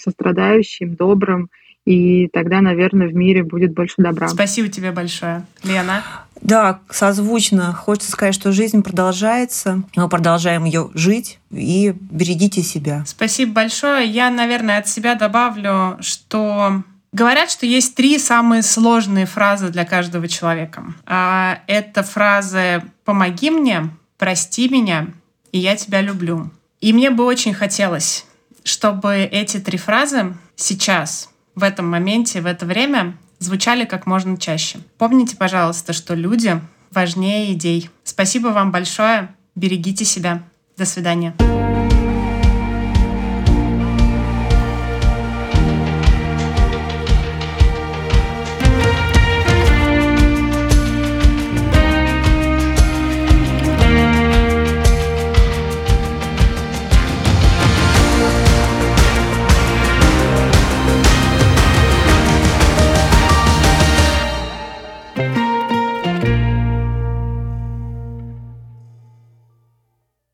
сострадающим, 0.00 0.94
добрым, 0.94 1.50
и 1.84 2.28
тогда, 2.28 2.60
наверное, 2.60 3.08
в 3.08 3.14
мире 3.14 3.42
будет 3.42 3.74
больше 3.74 3.96
добра. 3.98 4.28
Спасибо 4.28 4.68
тебе 4.68 4.92
большое, 4.92 5.44
Лена. 5.64 6.02
Да, 6.40 6.80
созвучно. 6.90 7.72
Хочется 7.72 8.12
сказать, 8.12 8.34
что 8.34 8.52
жизнь 8.52 8.82
продолжается. 8.82 9.82
Мы 9.94 10.08
продолжаем 10.08 10.64
ее 10.64 10.90
жить 10.94 11.38
и 11.50 11.94
берегите 12.10 12.62
себя. 12.62 13.04
Спасибо 13.06 13.52
большое. 13.52 14.08
Я, 14.08 14.30
наверное, 14.30 14.78
от 14.78 14.88
себя 14.88 15.14
добавлю, 15.14 15.98
что 16.00 16.82
Говорят, 17.12 17.50
что 17.50 17.66
есть 17.66 17.94
три 17.94 18.18
самые 18.18 18.62
сложные 18.62 19.26
фразы 19.26 19.68
для 19.68 19.84
каждого 19.84 20.26
человека. 20.28 20.94
А, 21.04 21.58
это 21.66 22.02
фразы 22.02 22.82
«помоги 23.04 23.50
мне», 23.50 23.90
«прости 24.16 24.70
меня» 24.70 25.08
и 25.52 25.58
«я 25.58 25.76
тебя 25.76 26.00
люблю». 26.00 26.50
И 26.80 26.94
мне 26.94 27.10
бы 27.10 27.24
очень 27.24 27.52
хотелось, 27.52 28.24
чтобы 28.64 29.16
эти 29.16 29.58
три 29.58 29.76
фразы 29.76 30.34
сейчас, 30.56 31.28
в 31.54 31.62
этом 31.62 31.88
моменте, 31.88 32.40
в 32.40 32.46
это 32.46 32.66
время 32.66 33.16
звучали 33.38 33.84
как 33.84 34.06
можно 34.06 34.36
чаще. 34.36 34.78
Помните, 34.98 35.36
пожалуйста, 35.36 35.92
что 35.92 36.14
люди 36.14 36.60
важнее 36.90 37.52
идей. 37.52 37.90
Спасибо 38.04 38.48
вам 38.48 38.70
большое. 38.70 39.34
Берегите 39.54 40.04
себя. 40.04 40.42
До 40.76 40.84
свидания. 40.84 41.34